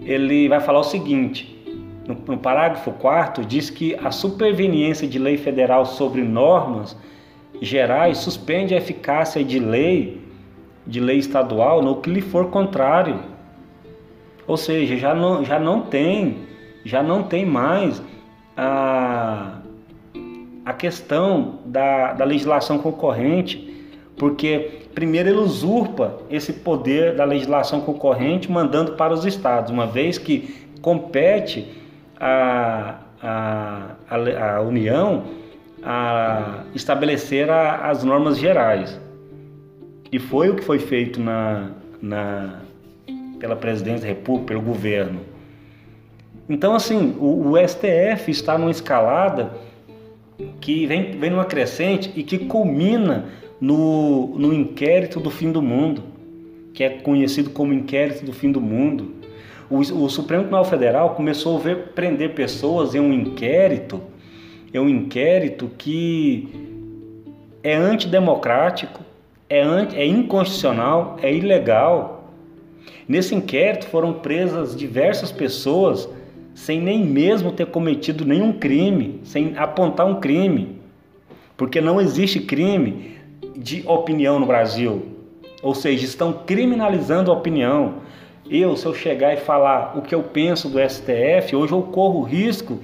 ele 0.00 0.48
vai 0.48 0.60
falar 0.60 0.78
o 0.78 0.84
seguinte: 0.84 1.62
no, 2.08 2.14
no 2.14 2.38
parágrafo 2.38 2.90
4 2.92 3.44
diz 3.44 3.68
que 3.68 3.94
a 4.02 4.10
superveniência 4.10 5.06
de 5.06 5.18
lei 5.18 5.36
federal 5.36 5.84
sobre 5.84 6.22
normas 6.22 6.96
gerais 7.60 8.16
suspende 8.16 8.74
a 8.74 8.78
eficácia 8.78 9.44
de 9.44 9.58
lei 9.58 10.18
de 10.86 10.98
lei 10.98 11.18
estadual 11.18 11.82
no 11.82 11.96
que 12.00 12.08
lhe 12.08 12.22
for 12.22 12.46
contrário. 12.50 13.20
Ou 14.46 14.56
seja, 14.56 14.96
já 14.96 15.14
não, 15.14 15.44
já 15.44 15.58
não 15.58 15.82
tem, 15.82 16.38
já 16.82 17.02
não 17.02 17.22
tem 17.22 17.44
mais 17.44 18.02
a, 18.56 19.59
a 20.64 20.72
questão 20.72 21.60
da, 21.64 22.12
da 22.12 22.24
legislação 22.24 22.78
concorrente 22.78 23.70
porque 24.20 24.82
primeiro 24.94 25.30
ele 25.30 25.38
usurpa 25.38 26.18
esse 26.28 26.52
poder 26.52 27.16
da 27.16 27.24
legislação 27.24 27.80
concorrente 27.80 28.52
mandando 28.52 28.92
para 28.92 29.14
os 29.14 29.24
estados, 29.24 29.70
uma 29.70 29.86
vez 29.86 30.18
que 30.18 30.68
compete 30.82 31.66
a, 32.20 32.98
a, 33.22 33.86
a, 34.10 34.60
União 34.60 35.24
a 35.82 36.64
estabelecer 36.74 37.48
a, 37.50 37.88
as 37.88 38.04
normas 38.04 38.36
gerais. 38.36 39.00
E 40.12 40.18
foi 40.18 40.50
o 40.50 40.54
que 40.54 40.64
foi 40.64 40.78
feito 40.78 41.18
na, 41.18 41.70
na, 42.02 42.60
pela 43.38 43.56
presidência 43.56 44.02
da 44.02 44.08
República, 44.08 44.48
pelo 44.48 44.60
governo. 44.60 45.20
Então, 46.46 46.74
assim, 46.74 47.16
o, 47.18 47.52
o 47.52 47.68
STF 47.68 48.30
está 48.30 48.58
numa 48.58 48.70
escalada 48.70 49.52
que 50.60 50.86
vem, 50.86 51.12
vem 51.12 51.30
numa 51.30 51.44
crescente 51.44 52.12
e 52.14 52.22
que 52.22 52.38
culmina 52.38 53.26
no, 53.60 54.38
no 54.38 54.52
inquérito 54.52 55.20
do 55.20 55.30
fim 55.30 55.52
do 55.52 55.60
mundo, 55.60 56.02
que 56.72 56.82
é 56.82 56.88
conhecido 56.88 57.50
como 57.50 57.72
inquérito 57.72 58.24
do 58.24 58.32
fim 58.32 58.50
do 58.50 58.60
mundo. 58.60 59.14
O, 59.68 59.78
o 59.78 60.08
Supremo 60.08 60.42
Tribunal 60.42 60.64
Federal 60.64 61.14
começou 61.14 61.56
a 61.56 61.60
ver, 61.60 61.76
prender 61.94 62.34
pessoas 62.34 62.94
em 62.94 63.00
um 63.00 63.12
inquérito, 63.12 64.00
é 64.72 64.80
um 64.80 64.88
inquérito 64.88 65.70
que 65.76 66.48
é 67.62 67.74
antidemocrático, 67.74 69.00
é, 69.48 69.60
anti, 69.60 69.96
é 69.96 70.06
inconstitucional, 70.06 71.16
é 71.22 71.32
ilegal. 71.32 72.32
Nesse 73.06 73.34
inquérito 73.34 73.86
foram 73.88 74.14
presas 74.14 74.74
diversas 74.74 75.30
pessoas 75.30 76.08
sem 76.60 76.78
nem 76.78 77.02
mesmo 77.02 77.52
ter 77.52 77.66
cometido 77.66 78.22
nenhum 78.22 78.52
crime, 78.52 79.18
sem 79.24 79.56
apontar 79.56 80.06
um 80.06 80.20
crime, 80.20 80.78
porque 81.56 81.80
não 81.80 81.98
existe 81.98 82.38
crime 82.38 83.16
de 83.56 83.82
opinião 83.86 84.38
no 84.38 84.44
Brasil. 84.44 85.06
Ou 85.62 85.74
seja, 85.74 86.04
estão 86.04 86.34
criminalizando 86.34 87.30
a 87.30 87.34
opinião. 87.34 87.94
Eu, 88.48 88.76
se 88.76 88.84
eu 88.84 88.92
chegar 88.92 89.32
e 89.32 89.38
falar 89.38 89.96
o 89.96 90.02
que 90.02 90.14
eu 90.14 90.22
penso 90.22 90.68
do 90.68 90.78
STF, 90.78 91.56
hoje 91.56 91.72
eu 91.72 91.80
corro 91.80 92.20
o 92.20 92.24
risco 92.24 92.78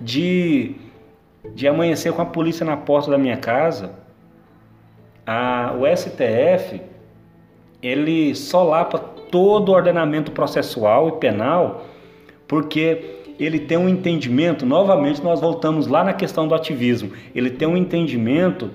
de, 0.00 0.74
de 1.54 1.68
amanhecer 1.68 2.14
com 2.14 2.22
a 2.22 2.26
polícia 2.26 2.64
na 2.64 2.78
porta 2.78 3.10
da 3.10 3.18
minha 3.18 3.36
casa. 3.36 3.92
A, 5.26 5.74
o 5.78 5.84
STF, 5.94 6.80
ele 7.82 8.34
solapa 8.34 8.98
todo 8.98 9.68
o 9.68 9.74
ordenamento 9.74 10.32
processual 10.32 11.10
e 11.10 11.12
penal, 11.12 11.84
porque 12.46 13.17
ele 13.38 13.58
tem 13.58 13.78
um 13.78 13.88
entendimento, 13.88 14.66
novamente 14.66 15.22
nós 15.22 15.40
voltamos 15.40 15.86
lá 15.86 16.02
na 16.02 16.12
questão 16.12 16.48
do 16.48 16.54
ativismo, 16.54 17.12
ele 17.34 17.50
tem 17.50 17.68
um 17.68 17.76
entendimento 17.76 18.70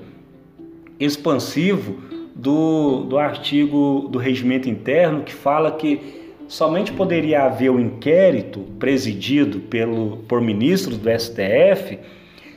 expansivo 0.99 1.97
do, 2.35 3.03
do 3.03 3.17
artigo 3.17 4.07
do 4.09 4.17
regimento 4.17 4.69
interno 4.69 5.23
que 5.23 5.33
fala 5.33 5.71
que 5.71 5.99
somente 6.47 6.91
poderia 6.91 7.43
haver 7.43 7.69
o 7.69 7.75
um 7.75 7.79
inquérito 7.79 8.61
presidido 8.79 9.59
pelo, 9.59 10.17
por 10.27 10.41
ministros 10.41 10.97
do 10.97 11.09
STF 11.09 11.99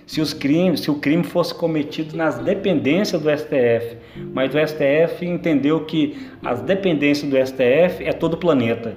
se, 0.06 0.20
os 0.20 0.32
crimes, 0.32 0.80
se 0.80 0.90
o 0.90 0.94
crime 0.94 1.24
fosse 1.24 1.52
cometido 1.52 2.16
nas 2.16 2.38
dependências 2.38 3.20
do 3.20 3.28
STF. 3.28 3.96
Mas 4.32 4.54
o 4.54 4.58
STF 4.58 5.26
entendeu 5.26 5.80
que 5.84 6.16
as 6.42 6.60
dependências 6.62 7.28
do 7.28 7.36
STF 7.36 8.04
é 8.04 8.12
todo 8.12 8.34
o 8.34 8.36
planeta. 8.36 8.96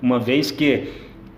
Uma 0.00 0.20
vez 0.20 0.50
que 0.50 0.88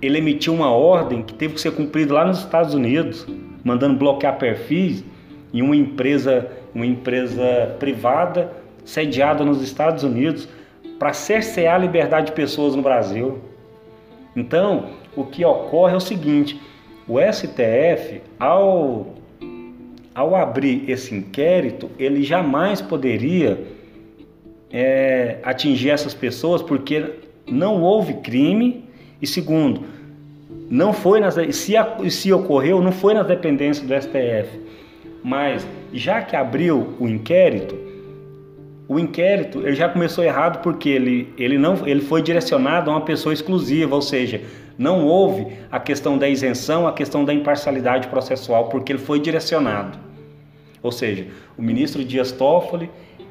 ele 0.00 0.18
emitiu 0.18 0.52
uma 0.52 0.70
ordem 0.70 1.22
que 1.22 1.35
teve 1.35 1.54
que 1.54 1.61
ser 1.61 1.72
cumprida 1.72 2.14
lá 2.14 2.24
nos 2.24 2.38
Estados 2.38 2.74
Unidos, 2.74 3.26
mandando 3.62 3.98
bloquear 3.98 4.38
perfis 4.38 5.04
em 5.52 5.62
uma 5.62 5.76
empresa 5.76 6.50
uma 6.74 6.85
empresa 6.85 7.76
privada 7.78 8.50
sediada 8.85 9.44
nos 9.44 9.62
Estados 9.62 10.02
Unidos 10.02 10.48
para 10.98 11.12
cercear 11.12 11.76
a 11.76 11.78
liberdade 11.78 12.26
de 12.26 12.33
pessoas 12.33 12.74
no 12.74 12.83
Brasil. 12.83 13.38
Então, 14.37 14.90
o 15.16 15.24
que 15.24 15.44
ocorre 15.44 15.94
é 15.94 15.96
o 15.96 16.00
seguinte: 16.00 16.61
o 17.07 17.18
STF, 17.20 18.20
ao, 18.38 19.14
ao 20.14 20.35
abrir 20.35 20.90
esse 20.90 21.14
inquérito, 21.14 21.90
ele 21.98 22.22
jamais 22.22 22.80
poderia 22.80 23.64
é, 24.70 25.38
atingir 25.42 25.90
essas 25.90 26.12
pessoas 26.12 26.61
porque 26.61 27.14
não 27.46 27.83
houve 27.83 28.14
crime 28.14 28.83
e 29.24 29.26
segundo, 29.26 29.80
não 30.70 30.92
foi 30.92 31.18
nas 31.18 31.34
se, 31.56 31.74
se 32.10 32.30
ocorreu, 32.30 32.82
não 32.82 32.92
foi 32.92 33.14
nas 33.14 33.26
dependências 33.26 33.87
do 33.87 33.94
STF, 33.94 34.60
mas 35.22 35.66
já 35.94 36.20
que 36.20 36.37
abriu 36.37 36.94
o 37.00 37.08
inquérito, 37.08 37.74
o 38.87 38.98
inquérito 38.98 39.60
ele 39.66 39.74
já 39.74 39.88
começou 39.88 40.22
errado 40.22 40.60
porque 40.62 40.90
ele, 40.90 41.32
ele 41.38 41.56
não 41.56 41.87
ele 41.88 42.02
foi 42.02 42.20
direcionado 42.20 42.90
a 42.90 42.94
uma 42.94 43.00
pessoa 43.00 43.32
exclusiva, 43.32 43.94
ou 43.94 44.02
seja, 44.02 44.42
não 44.76 45.06
houve 45.06 45.46
a 45.72 45.80
questão 45.80 46.18
da 46.18 46.28
isenção, 46.28 46.87
a 46.87 46.92
questão 46.92 47.24
da 47.24 47.32
imparcialidade 47.32 48.08
processual, 48.08 48.68
porque 48.68 48.92
ele 48.92 48.98
foi 48.98 49.18
direcionado. 49.18 49.98
Ou 50.82 50.92
seja, 50.92 51.28
o 51.56 51.62
ministro 51.62 52.04
Dias 52.04 52.30
Toffoli 52.30 52.90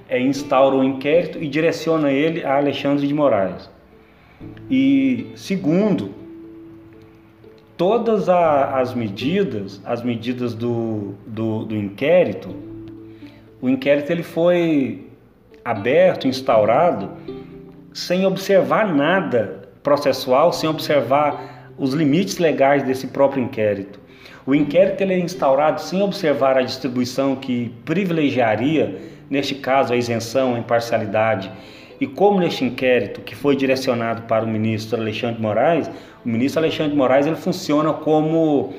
é, 0.10 0.20
instaura 0.20 0.76
o 0.76 0.80
um 0.80 0.84
inquérito 0.84 1.38
e 1.38 1.48
direciona 1.48 2.12
ele 2.12 2.44
a 2.44 2.58
Alexandre 2.58 3.06
de 3.06 3.14
Moraes. 3.14 3.70
E 4.70 5.32
segundo, 5.36 6.14
todas 7.78 8.30
a, 8.30 8.80
as 8.80 8.94
medidas, 8.94 9.82
as 9.86 10.04
medidas 10.04 10.54
do, 10.54 11.14
do, 11.28 11.66
do 11.66 11.76
inquérito, 11.76 12.56
o 13.62 13.70
inquérito 13.70 14.12
ele 14.12 14.24
foi 14.24 15.08
aberto, 15.64 16.28
instaurado, 16.28 17.12
sem 17.94 18.26
observar 18.26 18.94
nada 18.94 19.70
processual, 19.82 20.52
sem 20.52 20.70
observar 20.70 21.72
os 21.78 21.94
limites 21.94 22.38
legais 22.38 22.84
desse 22.84 23.08
próprio 23.08 23.44
inquérito. 23.44 24.00
O 24.46 24.54
inquérito 24.54 25.02
ele 25.02 25.14
é 25.14 25.20
instaurado 25.20 25.80
sem 25.80 26.02
observar 26.02 26.58
a 26.58 26.62
distribuição 26.62 27.36
que 27.36 27.74
privilegiaria, 27.86 29.00
neste 29.30 29.56
caso, 29.56 29.94
a 29.94 29.96
isenção, 29.96 30.56
a 30.56 30.60
imparcialidade. 30.60 31.50
E 32.04 32.08
como 32.08 32.38
neste 32.38 32.66
inquérito, 32.66 33.22
que 33.22 33.34
foi 33.34 33.56
direcionado 33.56 34.24
para 34.24 34.44
o 34.44 34.48
ministro 34.48 35.00
Alexandre 35.00 35.42
Moraes, 35.42 35.90
o 36.26 36.28
ministro 36.28 36.62
Alexandre 36.62 36.94
Moraes 36.94 37.26
ele 37.26 37.38
funciona 37.38 37.94
como 37.94 38.74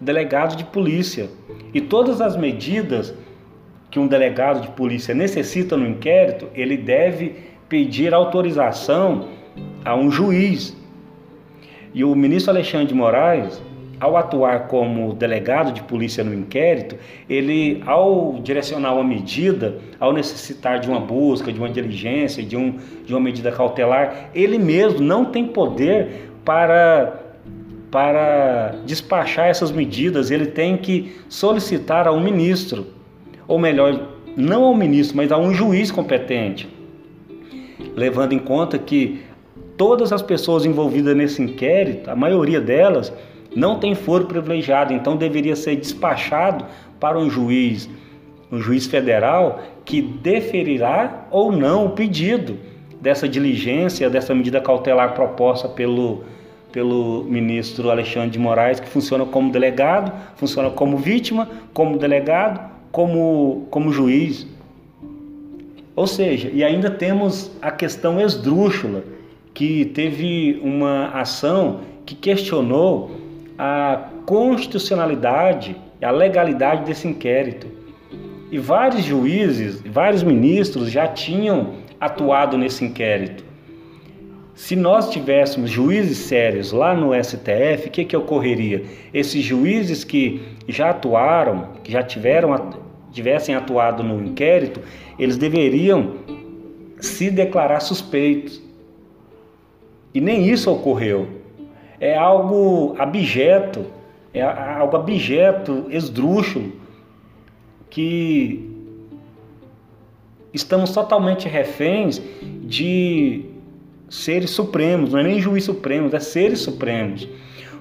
delegado 0.00 0.56
de 0.56 0.64
polícia. 0.64 1.28
E 1.74 1.80
todas 1.82 2.22
as 2.22 2.38
medidas 2.38 3.14
que 3.90 3.98
um 3.98 4.06
delegado 4.06 4.62
de 4.62 4.68
polícia 4.68 5.14
necessita 5.14 5.76
no 5.76 5.86
inquérito, 5.86 6.48
ele 6.54 6.78
deve 6.78 7.34
pedir 7.68 8.14
autorização 8.14 9.28
a 9.84 9.94
um 9.94 10.10
juiz. 10.10 10.74
E 11.92 12.02
o 12.02 12.14
ministro 12.14 12.50
Alexandre 12.50 12.86
de 12.86 12.94
Moraes, 12.94 13.60
ao 14.00 14.16
atuar 14.16 14.66
como 14.66 15.12
delegado 15.12 15.72
de 15.72 15.82
polícia 15.82 16.24
no 16.24 16.34
inquérito, 16.34 16.96
ele, 17.28 17.82
ao 17.86 18.40
direcionar 18.42 18.94
uma 18.94 19.04
medida, 19.04 19.78
ao 20.00 20.12
necessitar 20.12 20.80
de 20.80 20.88
uma 20.88 20.98
busca, 20.98 21.52
de 21.52 21.58
uma 21.58 21.68
diligência, 21.68 22.42
de, 22.42 22.56
um, 22.56 22.78
de 23.04 23.12
uma 23.12 23.20
medida 23.20 23.52
cautelar, 23.52 24.30
ele 24.34 24.58
mesmo 24.58 25.00
não 25.00 25.26
tem 25.26 25.46
poder 25.46 26.30
para 26.44 27.26
para 27.90 28.76
despachar 28.86 29.48
essas 29.48 29.72
medidas, 29.72 30.30
ele 30.30 30.46
tem 30.46 30.76
que 30.76 31.12
solicitar 31.28 32.06
a 32.06 32.12
um 32.12 32.20
ministro 32.20 32.86
ou 33.50 33.58
melhor, 33.58 34.06
não 34.36 34.62
ao 34.62 34.76
ministro, 34.76 35.16
mas 35.16 35.32
a 35.32 35.36
um 35.36 35.52
juiz 35.52 35.90
competente, 35.90 36.68
levando 37.96 38.32
em 38.32 38.38
conta 38.38 38.78
que 38.78 39.22
todas 39.76 40.12
as 40.12 40.22
pessoas 40.22 40.64
envolvidas 40.64 41.16
nesse 41.16 41.42
inquérito, 41.42 42.08
a 42.08 42.14
maioria 42.14 42.60
delas, 42.60 43.12
não 43.54 43.78
tem 43.78 43.94
foro 43.94 44.26
privilegiado, 44.26 44.92
então 44.92 45.16
deveria 45.16 45.56
ser 45.56 45.76
despachado 45.76 46.64
para 46.98 47.18
um 47.18 47.28
juiz, 47.28 47.88
um 48.50 48.60
juiz 48.60 48.86
federal 48.86 49.60
que 49.84 50.00
deferirá 50.00 51.26
ou 51.30 51.50
não 51.50 51.86
o 51.86 51.90
pedido 51.90 52.58
dessa 53.00 53.28
diligência, 53.28 54.10
dessa 54.10 54.34
medida 54.34 54.60
cautelar 54.60 55.14
proposta 55.14 55.68
pelo 55.68 56.24
pelo 56.72 57.24
ministro 57.24 57.90
Alexandre 57.90 58.30
de 58.30 58.38
Moraes, 58.38 58.80
que 58.80 58.88
funciona 58.88 59.24
como 59.24 59.50
delegado, 59.50 60.12
funciona 60.36 60.70
como 60.70 60.96
vítima, 60.96 61.48
como 61.72 61.98
delegado, 61.98 62.70
como, 62.92 63.66
como 63.70 63.92
juiz. 63.92 64.46
Ou 65.96 66.06
seja, 66.06 66.48
e 66.52 66.62
ainda 66.62 66.90
temos 66.90 67.50
a 67.60 67.70
questão 67.70 68.20
esdrúxula, 68.20 69.02
que 69.52 69.86
teve 69.86 70.60
uma 70.62 71.08
ação 71.08 71.80
que 72.06 72.14
questionou 72.14 73.10
a 73.62 74.08
constitucionalidade, 74.24 75.76
a 76.00 76.10
legalidade 76.10 76.86
desse 76.86 77.06
inquérito. 77.06 77.66
E 78.50 78.58
vários 78.58 79.04
juízes, 79.04 79.82
vários 79.82 80.22
ministros 80.22 80.90
já 80.90 81.06
tinham 81.06 81.74
atuado 82.00 82.56
nesse 82.56 82.86
inquérito. 82.86 83.44
Se 84.54 84.74
nós 84.74 85.10
tivéssemos 85.10 85.68
juízes 85.68 86.16
sérios 86.16 86.72
lá 86.72 86.94
no 86.94 87.12
STF, 87.12 87.88
o 87.88 87.90
que, 87.90 88.06
que 88.06 88.16
ocorreria? 88.16 88.82
Esses 89.12 89.44
juízes 89.44 90.04
que 90.04 90.40
já 90.66 90.88
atuaram, 90.88 91.68
que 91.84 91.92
já 91.92 92.02
tiveram 92.02 92.80
tivessem 93.12 93.54
atuado 93.54 94.02
no 94.02 94.24
inquérito, 94.24 94.80
eles 95.18 95.36
deveriam 95.36 96.14
se 96.98 97.30
declarar 97.30 97.80
suspeitos. 97.80 98.62
E 100.14 100.20
nem 100.20 100.48
isso 100.48 100.72
ocorreu. 100.72 101.39
É 102.00 102.16
algo 102.16 102.94
abjeto, 102.98 103.84
é 104.32 104.42
algo 104.42 104.96
abjeto, 104.96 105.86
esdrúxulo, 105.90 106.72
que 107.90 108.70
estamos 110.52 110.92
totalmente 110.92 111.48
reféns 111.48 112.20
de 112.62 113.44
seres 114.08 114.50
supremos, 114.50 115.12
não 115.12 115.20
é 115.20 115.22
nem 115.22 115.40
juiz 115.40 115.64
supremos, 115.64 116.12
é 116.14 116.20
seres 116.20 116.60
supremos. 116.60 117.28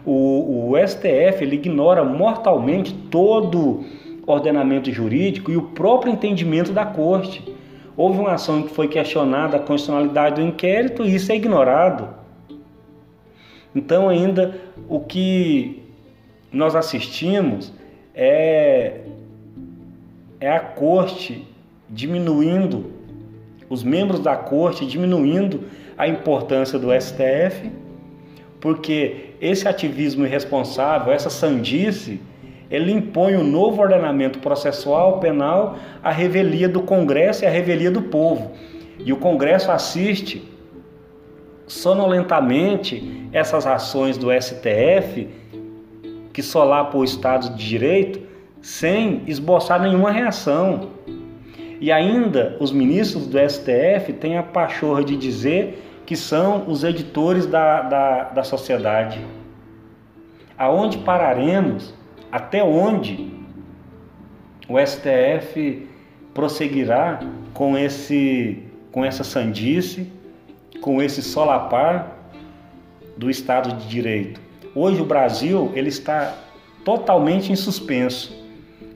O, 0.06 0.72
o 0.72 0.88
STF 0.88 1.44
ele 1.44 1.56
ignora 1.56 2.04
mortalmente 2.04 2.94
todo 3.10 3.84
ordenamento 4.26 4.92
jurídico 4.92 5.52
e 5.52 5.58
o 5.58 5.64
próprio 5.64 6.12
entendimento 6.12 6.72
da 6.72 6.86
corte. 6.86 7.44
Houve 7.98 8.20
uma 8.20 8.34
ação 8.34 8.62
que 8.62 8.70
foi 8.70 8.88
questionada 8.88 9.58
a 9.58 9.60
constitucionalidade 9.60 10.36
do 10.36 10.48
inquérito 10.48 11.04
e 11.04 11.16
isso 11.16 11.32
é 11.32 11.36
ignorado. 11.36 12.19
Então, 13.76 14.10
ainda 14.10 14.56
o 14.88 15.00
que 15.00 15.84
nós 16.52 16.76
assistimos 16.76 17.72
é, 18.16 19.02
é 20.40 20.52
a 20.52 20.60
corte 20.60 21.48
diminuindo, 21.90 22.92
os 23.70 23.84
membros 23.84 24.20
da 24.20 24.36
corte 24.36 24.86
diminuindo 24.86 25.66
a 25.98 26.08
importância 26.08 26.80
do 26.80 26.90
STF, 27.00 27.72
porque 28.60 29.32
esse 29.40 29.68
ativismo 29.68 30.26
irresponsável, 30.26 31.14
essa 31.14 31.30
sandice, 31.30 32.20
ele 32.70 32.92
impõe 32.92 33.36
um 33.36 33.44
novo 33.44 33.82
ordenamento 33.82 34.40
processual 34.40 35.20
penal 35.20 35.78
à 36.04 36.12
revelia 36.12 36.68
do 36.70 36.82
Congresso 36.82 37.44
e 37.44 37.48
à 37.48 37.50
revelia 37.50 37.90
do 37.90 38.04
povo. 38.04 38.52
E 39.00 39.14
o 39.14 39.18
Congresso 39.18 39.72
assiste 39.72 40.44
sonolentamente 41.70 43.30
essas 43.32 43.66
ações 43.66 44.18
do 44.18 44.30
STF 44.32 45.30
que 46.34 46.44
solapa 46.44 46.98
o 46.98 47.04
Estado 47.04 47.50
de 47.56 47.68
Direito 47.68 48.22
sem 48.62 49.22
esboçar 49.28 49.82
nenhuma 49.82 50.12
reação. 50.12 50.90
E 51.80 51.92
ainda 51.92 52.58
os 52.60 52.72
ministros 52.72 53.28
do 53.28 53.38
STF 53.38 54.12
têm 54.20 54.38
a 54.38 54.44
pachorra 54.44 55.04
de 55.04 55.16
dizer 55.16 56.02
que 56.06 56.16
são 56.16 56.68
os 56.68 56.84
editores 56.84 57.46
da, 57.46 57.84
da, 57.84 58.24
da 58.26 58.44
sociedade. 58.44 59.24
Aonde 60.58 60.98
pararemos? 60.98 61.94
Até 62.32 62.64
onde 62.64 63.32
o 64.68 64.78
STF 64.78 65.88
prosseguirá 66.34 67.20
com, 67.54 67.78
esse, 67.78 68.64
com 68.92 69.06
essa 69.06 69.24
sandice, 69.24 70.12
com 70.82 71.02
esse 71.02 71.22
solapar 71.22 72.32
do 73.18 73.30
Estado 73.30 73.76
de 73.76 73.88
Direito? 73.88 74.40
Hoje 74.76 75.02
o 75.02 75.06
Brasil 75.06 75.72
ele 75.76 75.90
está 75.90 76.36
totalmente 76.84 77.52
em 77.52 77.56
suspenso 77.56 78.38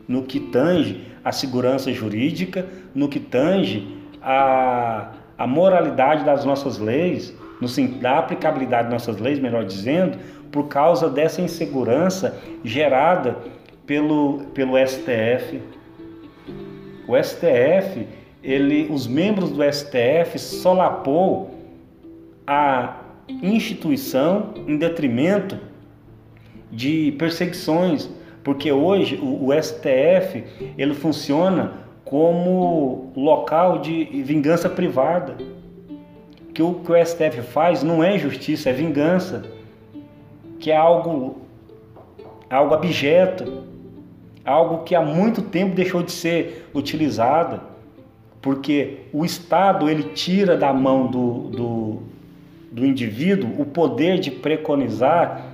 no 0.08 0.24
que 0.24 0.40
tange 0.40 1.08
a 1.24 1.32
segurança 1.32 1.92
jurídica, 1.92 2.66
no 2.94 3.08
que 3.08 3.20
tange 3.20 3.98
a 4.22 5.14
a 5.38 5.48
moralidade 5.48 6.24
das 6.24 6.46
nossas 6.46 6.78
leis, 6.78 7.36
no, 7.60 7.68
da 8.00 8.20
aplicabilidade 8.20 8.84
das 8.90 8.94
nossas 8.94 9.22
leis, 9.22 9.40
melhor 9.40 9.66
dizendo, 9.66 10.18
por 10.52 10.68
causa 10.68 11.10
dessa 11.10 11.42
insegurança 11.42 12.38
gerada 12.64 13.38
pelo, 13.86 14.44
pelo 14.54 14.74
STF. 14.78 15.60
O 17.08 17.22
STF, 17.22 18.08
ele, 18.44 18.88
os 18.92 19.08
membros 19.08 19.52
do 19.52 19.64
STF 19.64 20.38
solapou 20.40 21.53
a 22.46 22.98
instituição 23.41 24.54
em 24.68 24.78
detrimento 24.78 25.58
de 26.72 27.14
perseguições, 27.18 28.10
Porque 28.44 28.72
hoje 28.72 29.16
o, 29.16 29.48
o 29.48 29.64
STF 29.64 30.44
ele 30.78 30.94
funciona 30.94 31.74
como 32.04 33.12
local 33.16 33.80
de 33.80 34.04
vingança 34.24 34.70
privada. 34.70 35.38
Que 36.54 36.62
o 36.62 36.76
que 36.76 36.91
o 36.91 37.06
STF 37.06 37.41
faz 37.41 37.84
não 37.84 38.04
é 38.04 38.18
justiça, 38.20 38.70
é 38.70 38.74
vingança, 38.74 39.46
que 40.60 40.70
é 40.72 40.76
algo, 40.76 41.38
algo 42.50 42.74
abjeto, 42.74 43.64
algo 44.46 44.84
que 44.84 44.94
há 44.94 45.02
muito 45.02 45.41
tempo 45.41 45.74
deixou 45.74 46.04
de 46.04 46.12
ser 46.12 46.70
utilizado, 46.76 47.62
porque 48.41 49.00
o 49.14 49.24
Estado 49.24 49.89
ele 49.89 50.04
tira 50.04 50.58
da 50.58 50.74
mão 50.74 51.08
do, 51.08 51.50
do, 51.50 52.00
do 52.74 52.84
indivíduo 52.84 53.62
o 53.62 53.66
poder 53.66 54.20
de 54.20 54.32
preconizar 54.32 55.46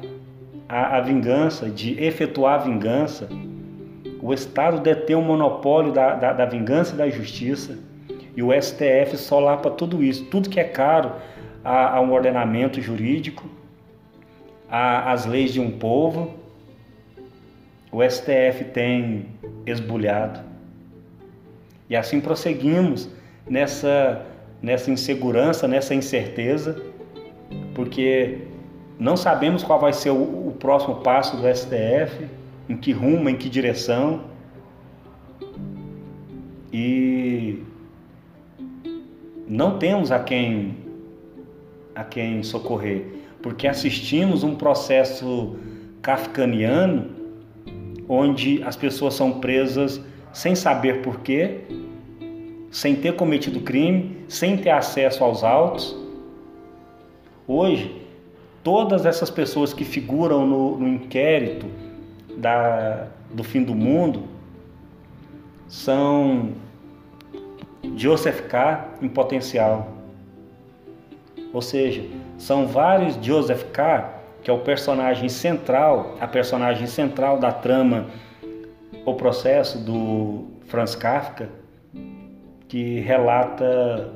a, 0.70 0.98
a 0.98 1.02
vingança, 1.02 1.70
de 1.70 2.02
efetuar 2.02 2.62
a 2.62 2.64
vingança. 2.64 3.28
O 4.22 4.34
Estado 4.34 4.80
detém 4.80 5.18
o 5.18 5.22
monopólio 5.22 5.92
da, 5.92 6.16
da, 6.16 6.32
da 6.32 6.46
vingança 6.46 6.96
e 6.96 6.98
da 6.98 7.10
justiça. 7.10 7.78
E 8.38 8.42
o 8.42 8.50
STF 8.54 9.18
solapa 9.18 9.70
tudo 9.70 10.02
isso, 10.02 10.26
tudo 10.26 10.50
que 10.50 10.62
é 10.62 10.64
caro 10.64 11.12
a, 11.62 11.98
a 11.98 12.02
um 12.02 12.14
ordenamento 12.14 12.82
jurídico, 12.82 13.50
às 14.70 15.26
leis 15.26 15.52
de 15.52 15.60
um 15.60 15.72
povo, 15.72 16.36
o 17.92 18.02
STF 18.02 18.64
tem 18.72 19.26
esbulhado. 19.66 20.40
E 21.90 21.98
assim 21.98 22.22
prosseguimos 22.22 23.10
nessa, 23.50 24.26
nessa 24.62 24.90
insegurança, 24.90 25.68
nessa 25.68 25.94
incerteza, 25.94 26.89
porque 27.74 28.39
não 28.97 29.16
sabemos 29.16 29.64
qual 29.64 29.80
vai 29.80 29.93
ser 29.93 30.10
o, 30.10 30.50
o 30.50 30.56
próximo 30.60 30.95
passo 30.95 31.38
do 31.38 31.43
STF, 31.43 32.28
em 32.68 32.78
que 32.78 32.91
rumo, 32.91 33.30
em 33.30 33.36
que 33.36 33.50
direção. 33.50 34.26
E 36.72 37.64
não 39.47 39.78
temos 39.80 40.12
a 40.12 40.20
quem 40.20 40.78
a 41.95 42.04
quem 42.04 42.43
socorrer, 42.43 43.06
porque 43.41 43.68
assistimos 43.68 44.43
um 44.43 44.56
processo 44.56 45.58
kafkaniano 46.02 47.10
onde 48.08 48.64
as 48.64 48.76
pessoas 48.76 49.14
são 49.14 49.39
presas 49.39 50.02
sem 50.32 50.56
saber 50.56 51.02
porquê, 51.02 51.60
sem 52.72 52.95
ter 52.95 53.16
cometido 53.16 53.60
crime, 53.60 54.18
sem 54.28 54.58
ter 54.58 54.70
acesso 54.70 55.24
aos 55.24 55.43
autos. 55.43 55.95
Hoje, 57.52 58.00
todas 58.64 59.08
essas 59.08 59.32
pessoas 59.32 59.74
que 59.74 59.84
figuram 59.84 60.45
no, 60.45 60.78
no 60.78 60.88
inquérito 60.88 61.66
da, 62.38 63.08
do 63.34 63.43
fim 63.43 63.64
do 63.64 63.74
mundo 63.74 64.26
são 65.68 66.52
Joseph 67.95 68.41
K 68.41 68.89
em 69.02 69.10
potencial. 69.10 69.91
Ou 71.52 71.60
seja, 71.64 72.06
são 72.38 72.68
vários 72.68 73.16
Joseph 73.16 73.64
K 73.72 74.20
que 74.43 74.52
é 74.52 74.54
o 74.54 74.60
personagem 74.60 75.28
central, 75.28 76.18
a 76.22 76.28
personagem 76.28 76.86
central 76.86 77.39
da 77.39 77.52
trama 77.52 78.06
O 79.04 79.16
Processo 79.16 79.80
do 79.80 80.45
Franz 80.68 80.93
Kafka, 80.93 81.50
que 82.68 83.00
relata 83.00 84.14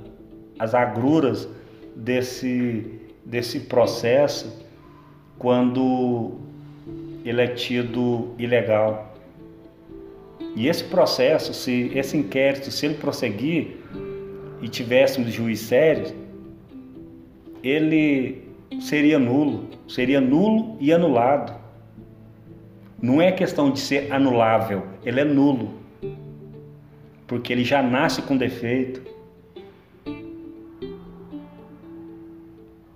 as 0.59 0.75
agruras 0.75 1.49
desse, 1.95 3.01
desse 3.25 3.61
processo 3.61 4.63
quando 5.37 6.33
ele 7.25 7.41
é 7.41 7.47
tido 7.47 8.33
ilegal. 8.37 9.13
E 10.55 10.67
esse 10.67 10.83
processo, 10.83 11.53
se 11.53 11.91
esse 11.95 12.15
inquérito, 12.17 12.69
se 12.69 12.85
ele 12.85 12.95
prosseguir 12.95 13.77
e 14.61 14.67
tivéssemos 14.67 15.31
juiz 15.31 15.59
sérios, 15.59 16.13
ele 17.63 18.43
seria 18.81 19.17
nulo, 19.17 19.67
seria 19.87 20.21
nulo 20.21 20.77
e 20.79 20.91
anulado. 20.91 21.53
Não 23.01 23.21
é 23.21 23.31
questão 23.31 23.71
de 23.71 23.79
ser 23.79 24.11
anulável, 24.11 24.83
ele 25.03 25.19
é 25.19 25.25
nulo, 25.25 25.73
porque 27.27 27.51
ele 27.51 27.63
já 27.63 27.81
nasce 27.81 28.21
com 28.21 28.37
defeito. 28.37 29.12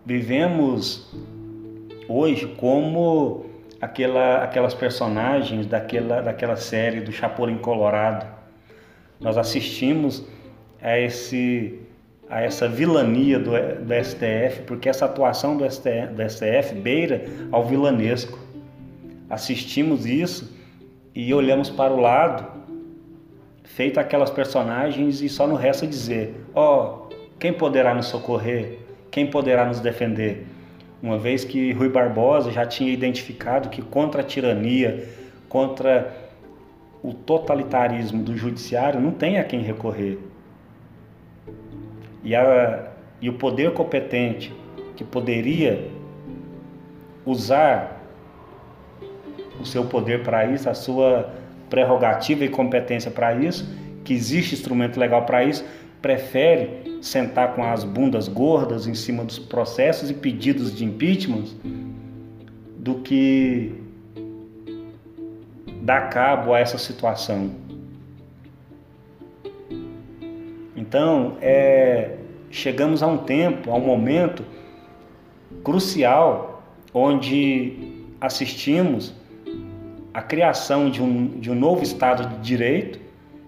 Vivemos 0.07 1.05
hoje 2.07 2.47
como 2.55 3.45
aquela, 3.81 4.37
aquelas 4.41 4.73
personagens 4.73 5.65
daquela, 5.65 6.21
daquela 6.21 6.55
série 6.55 7.01
do 7.01 7.11
Chapolin 7.11 7.57
Colorado. 7.57 8.25
Nós 9.19 9.37
assistimos 9.37 10.25
a 10.81 10.97
esse 10.97 11.77
a 12.29 12.41
essa 12.41 12.69
vilania 12.69 13.37
do, 13.37 13.51
do 13.51 13.93
STF, 14.01 14.61
porque 14.65 14.87
essa 14.87 15.03
atuação 15.03 15.57
do 15.57 15.69
STF, 15.69 16.13
do 16.13 16.29
STF 16.29 16.73
beira 16.75 17.25
ao 17.51 17.65
vilanesco. 17.65 18.39
Assistimos 19.29 20.05
isso 20.05 20.55
e 21.13 21.33
olhamos 21.33 21.69
para 21.69 21.93
o 21.93 21.99
lado, 21.99 22.45
feito 23.65 23.99
aquelas 23.99 24.29
personagens, 24.29 25.21
e 25.21 25.27
só 25.27 25.45
nos 25.45 25.59
resta 25.59 25.85
dizer: 25.85 26.33
ó, 26.55 27.09
oh, 27.09 27.15
quem 27.37 27.51
poderá 27.51 27.93
nos 27.93 28.05
socorrer? 28.05 28.86
Quem 29.11 29.27
poderá 29.27 29.65
nos 29.65 29.79
defender? 29.79 30.45
Uma 31.01 31.17
vez 31.17 31.43
que 31.43 31.71
Rui 31.73 31.89
Barbosa 31.89 32.51
já 32.51 32.65
tinha 32.65 32.91
identificado 32.91 33.69
que 33.69 33.81
contra 33.81 34.21
a 34.21 34.23
tirania, 34.23 35.07
contra 35.47 36.13
o 37.03 37.13
totalitarismo 37.13 38.23
do 38.23 38.35
judiciário, 38.35 38.99
não 38.99 39.11
tem 39.11 39.39
a 39.39 39.43
quem 39.43 39.61
recorrer 39.61 40.17
e, 42.27 42.35
a, 42.35 42.91
e 43.21 43.29
o 43.29 43.33
poder 43.33 43.71
competente 43.71 44.53
que 44.97 45.03
poderia 45.05 45.89
usar 47.25 48.01
o 49.61 49.65
seu 49.65 49.85
poder 49.85 50.23
para 50.23 50.45
isso, 50.45 50.69
a 50.69 50.73
sua 50.73 51.33
prerrogativa 51.69 52.43
e 52.43 52.49
competência 52.49 53.09
para 53.09 53.33
isso, 53.33 53.73
que 54.03 54.13
existe 54.13 54.53
instrumento 54.53 54.99
legal 54.99 55.25
para 55.25 55.43
isso, 55.43 55.65
prefere 56.01 56.86
sentar 57.07 57.55
com 57.55 57.63
as 57.63 57.83
bundas 57.83 58.27
gordas 58.27 58.85
em 58.85 58.93
cima 58.93 59.23
dos 59.23 59.39
processos 59.39 60.09
e 60.09 60.13
pedidos 60.13 60.75
de 60.75 60.85
impeachment 60.85 61.45
do 62.77 62.95
que 62.95 63.73
dar 65.81 66.09
cabo 66.09 66.53
a 66.53 66.59
essa 66.59 66.77
situação. 66.77 67.51
Então, 70.75 71.37
é, 71.41 72.17
chegamos 72.51 73.01
a 73.01 73.07
um 73.07 73.17
tempo, 73.17 73.71
a 73.71 73.75
um 73.75 73.85
momento 73.85 74.43
crucial 75.63 76.63
onde 76.93 78.05
assistimos 78.19 79.13
a 80.13 80.21
criação 80.21 80.89
de 80.89 81.01
um, 81.01 81.39
de 81.39 81.51
um 81.51 81.55
novo 81.55 81.83
Estado 81.83 82.27
de 82.27 82.37
Direito 82.41 82.99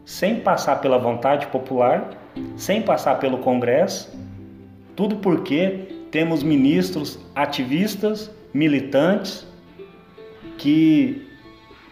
sem 0.05 0.39
passar 0.39 0.81
pela 0.81 0.97
vontade 0.97 1.47
popular, 1.47 2.09
sem 2.55 2.81
passar 2.81 3.19
pelo 3.19 3.39
Congresso, 3.39 4.11
tudo 4.95 5.17
porque 5.17 5.87
temos 6.11 6.43
ministros 6.43 7.19
ativistas, 7.35 8.29
militantes, 8.53 9.47
que 10.57 11.25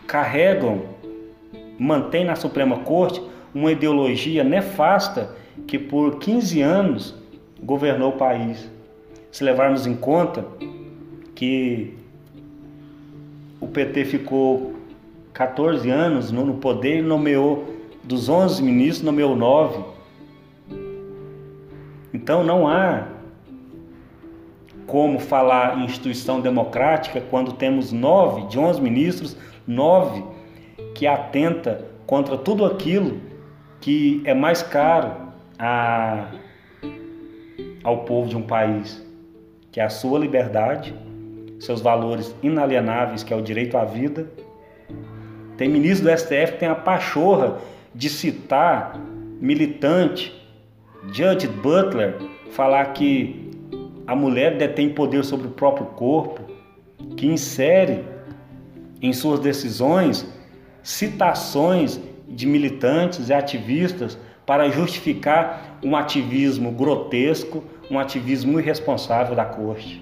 carregam, 0.05 0.81
mantêm 1.79 2.25
na 2.25 2.35
Suprema 2.35 2.79
Corte 2.79 3.21
uma 3.53 3.71
ideologia 3.71 4.43
nefasta 4.43 5.35
que 5.65 5.79
por 5.79 6.19
15 6.19 6.61
anos 6.61 7.15
governou 7.61 8.09
o 8.09 8.17
país. 8.17 8.69
Se 9.31 9.43
levarmos 9.43 9.87
em 9.87 9.95
conta 9.95 10.45
que 11.33 11.93
o 13.59 13.67
PT 13.67 14.05
ficou 14.05 14.75
14 15.33 15.89
anos 15.89 16.31
no 16.31 16.55
poder 16.55 16.99
e 16.99 17.01
nomeou 17.01 17.75
dos 18.03 18.29
11 18.29 18.63
ministros, 18.63 19.03
nomeou 19.03 19.35
9. 19.35 19.96
Então 22.27 22.43
não 22.43 22.67
há 22.67 23.07
como 24.85 25.17
falar 25.17 25.77
em 25.77 25.85
instituição 25.85 26.41
democrática 26.41 27.21
quando 27.21 27.53
temos 27.53 27.93
nove 27.93 28.47
de 28.47 28.59
11 28.59 28.81
ministros, 28.81 29.37
nove 29.65 30.21
que 30.93 31.07
atenta 31.07 31.85
contra 32.05 32.37
tudo 32.37 32.65
aquilo 32.65 33.21
que 33.79 34.21
é 34.25 34.33
mais 34.33 34.61
caro 34.61 35.13
a, 35.57 36.31
ao 37.81 37.99
povo 37.99 38.27
de 38.27 38.35
um 38.35 38.41
país, 38.41 39.01
que 39.71 39.79
é 39.79 39.85
a 39.85 39.89
sua 39.89 40.19
liberdade, 40.19 40.93
seus 41.61 41.79
valores 41.79 42.35
inalienáveis, 42.43 43.23
que 43.23 43.33
é 43.33 43.37
o 43.37 43.41
direito 43.41 43.77
à 43.77 43.85
vida. 43.85 44.29
Tem 45.55 45.69
ministro 45.69 46.11
do 46.11 46.17
STF 46.17 46.51
que 46.51 46.59
tem 46.59 46.67
a 46.67 46.75
pachorra 46.75 47.59
de 47.95 48.09
citar 48.09 48.99
militante, 49.39 50.37
Judge 51.11 51.47
Butler, 51.47 52.17
falar 52.51 52.85
que 52.93 53.51
a 54.05 54.15
mulher 54.15 54.57
detém 54.57 54.89
poder 54.89 55.23
sobre 55.23 55.47
o 55.47 55.51
próprio 55.51 55.87
corpo, 55.87 56.41
que 57.15 57.27
insere 57.27 58.03
em 59.01 59.13
suas 59.13 59.39
decisões 59.39 60.27
citações 60.83 61.99
de 62.27 62.45
militantes 62.45 63.29
e 63.29 63.33
ativistas 63.33 64.17
para 64.45 64.69
justificar 64.69 65.77
um 65.83 65.95
ativismo 65.95 66.71
grotesco, 66.71 67.63
um 67.91 67.99
ativismo 67.99 68.59
irresponsável 68.59 69.35
da 69.35 69.43
corte. 69.43 70.01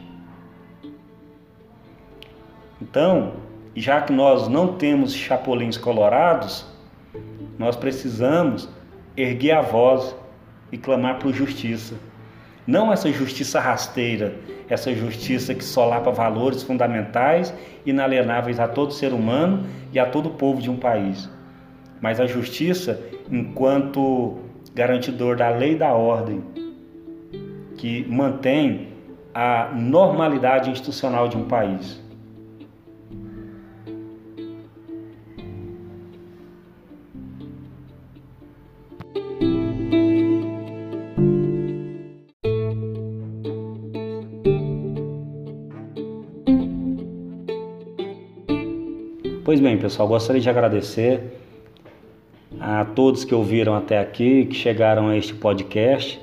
Então, 2.80 3.34
já 3.76 4.02
que 4.02 4.14
nós 4.14 4.48
não 4.48 4.74
temos 4.74 5.14
chapulins 5.14 5.78
colorados, 5.78 6.66
nós 7.58 7.76
precisamos 7.76 8.70
erguer 9.18 9.54
a 9.54 9.62
voz 9.62 10.16
e 10.76 10.78
clamar 10.78 11.20
por 11.20 11.34
justiça. 11.34 11.96
Não 12.68 12.92
essa 12.92 13.10
justiça 13.10 13.62
rasteira, 13.62 14.36
essa 14.68 14.94
justiça 14.94 15.56
que 15.56 15.64
solapa 15.64 16.12
valores 16.12 16.64
fundamentais 16.64 17.54
inalienáveis 17.86 18.60
a 18.60 18.68
todo 18.68 18.92
ser 18.92 19.14
humano 19.14 19.66
e 19.94 20.00
a 20.00 20.06
todo 20.06 20.32
povo 20.32 20.62
de 20.62 20.70
um 20.70 20.76
país, 20.76 21.30
mas 22.02 22.20
a 22.20 22.26
justiça 22.26 23.00
enquanto 23.32 24.40
garantidor 24.74 25.38
da 25.38 25.50
lei 25.50 25.74
e 25.74 25.78
da 25.78 25.94
ordem, 25.94 26.44
que 27.78 28.06
mantém 28.10 28.90
a 29.34 29.72
normalidade 29.74 30.70
institucional 30.70 31.30
de 31.30 31.38
um 31.38 31.46
país. 31.46 32.04
Pessoal, 49.86 50.08
gostaria 50.08 50.42
de 50.42 50.50
agradecer 50.50 51.22
a 52.60 52.84
todos 52.84 53.24
que 53.24 53.36
ouviram 53.36 53.76
até 53.76 54.00
aqui, 54.00 54.46
que 54.46 54.56
chegaram 54.56 55.10
a 55.10 55.16
este 55.16 55.36
podcast. 55.36 56.20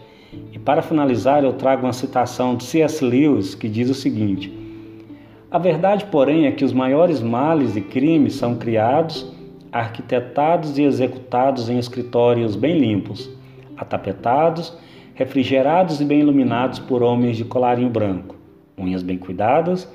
E 0.52 0.58
para 0.58 0.82
finalizar, 0.82 1.44
eu 1.44 1.52
trago 1.52 1.86
uma 1.86 1.92
citação 1.92 2.56
de 2.56 2.64
C.S. 2.64 3.04
Lewis 3.04 3.54
que 3.54 3.68
diz 3.68 3.88
o 3.88 3.94
seguinte: 3.94 4.52
A 5.48 5.58
verdade, 5.58 6.06
porém, 6.06 6.46
é 6.46 6.50
que 6.50 6.64
os 6.64 6.72
maiores 6.72 7.20
males 7.20 7.76
e 7.76 7.80
crimes 7.80 8.34
são 8.34 8.56
criados, 8.56 9.32
arquitetados 9.70 10.76
e 10.76 10.82
executados 10.82 11.68
em 11.68 11.78
escritórios 11.78 12.56
bem 12.56 12.76
limpos, 12.80 13.30
atapetados, 13.76 14.76
refrigerados 15.14 16.00
e 16.00 16.04
bem 16.04 16.18
iluminados 16.18 16.80
por 16.80 17.00
homens 17.00 17.36
de 17.36 17.44
colarinho 17.44 17.90
branco, 17.90 18.34
unhas 18.76 19.04
bem 19.04 19.18
cuidadas, 19.18 19.88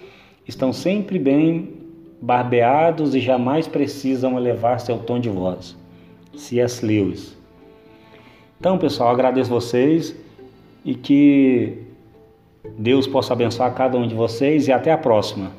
estão 0.48 0.72
sempre 0.72 1.20
bem 1.20 1.77
barbeados 2.22 3.14
e 3.16 3.20
jamais 3.20 3.68
precisam 3.68 4.38
elevar 4.38 4.80
seu 4.80 4.98
tom 4.98 5.20
de 5.20 5.30
voz. 5.30 5.76
C.S. 6.36 6.86
Lewis. 6.86 7.38
Então, 8.60 8.78
pessoal, 8.78 9.10
agradeço 9.10 9.50
vocês 9.50 10.16
e 10.84 10.96
que 10.96 11.78
Deus 12.78 13.08
possa 13.08 13.34
abençoar 13.34 13.74
cada 13.74 13.98
um 13.98 14.08
de 14.08 14.16
vocês 14.16 14.68
e 14.68 14.72
até 14.72 14.92
a 14.92 14.98
próxima. 14.98 15.52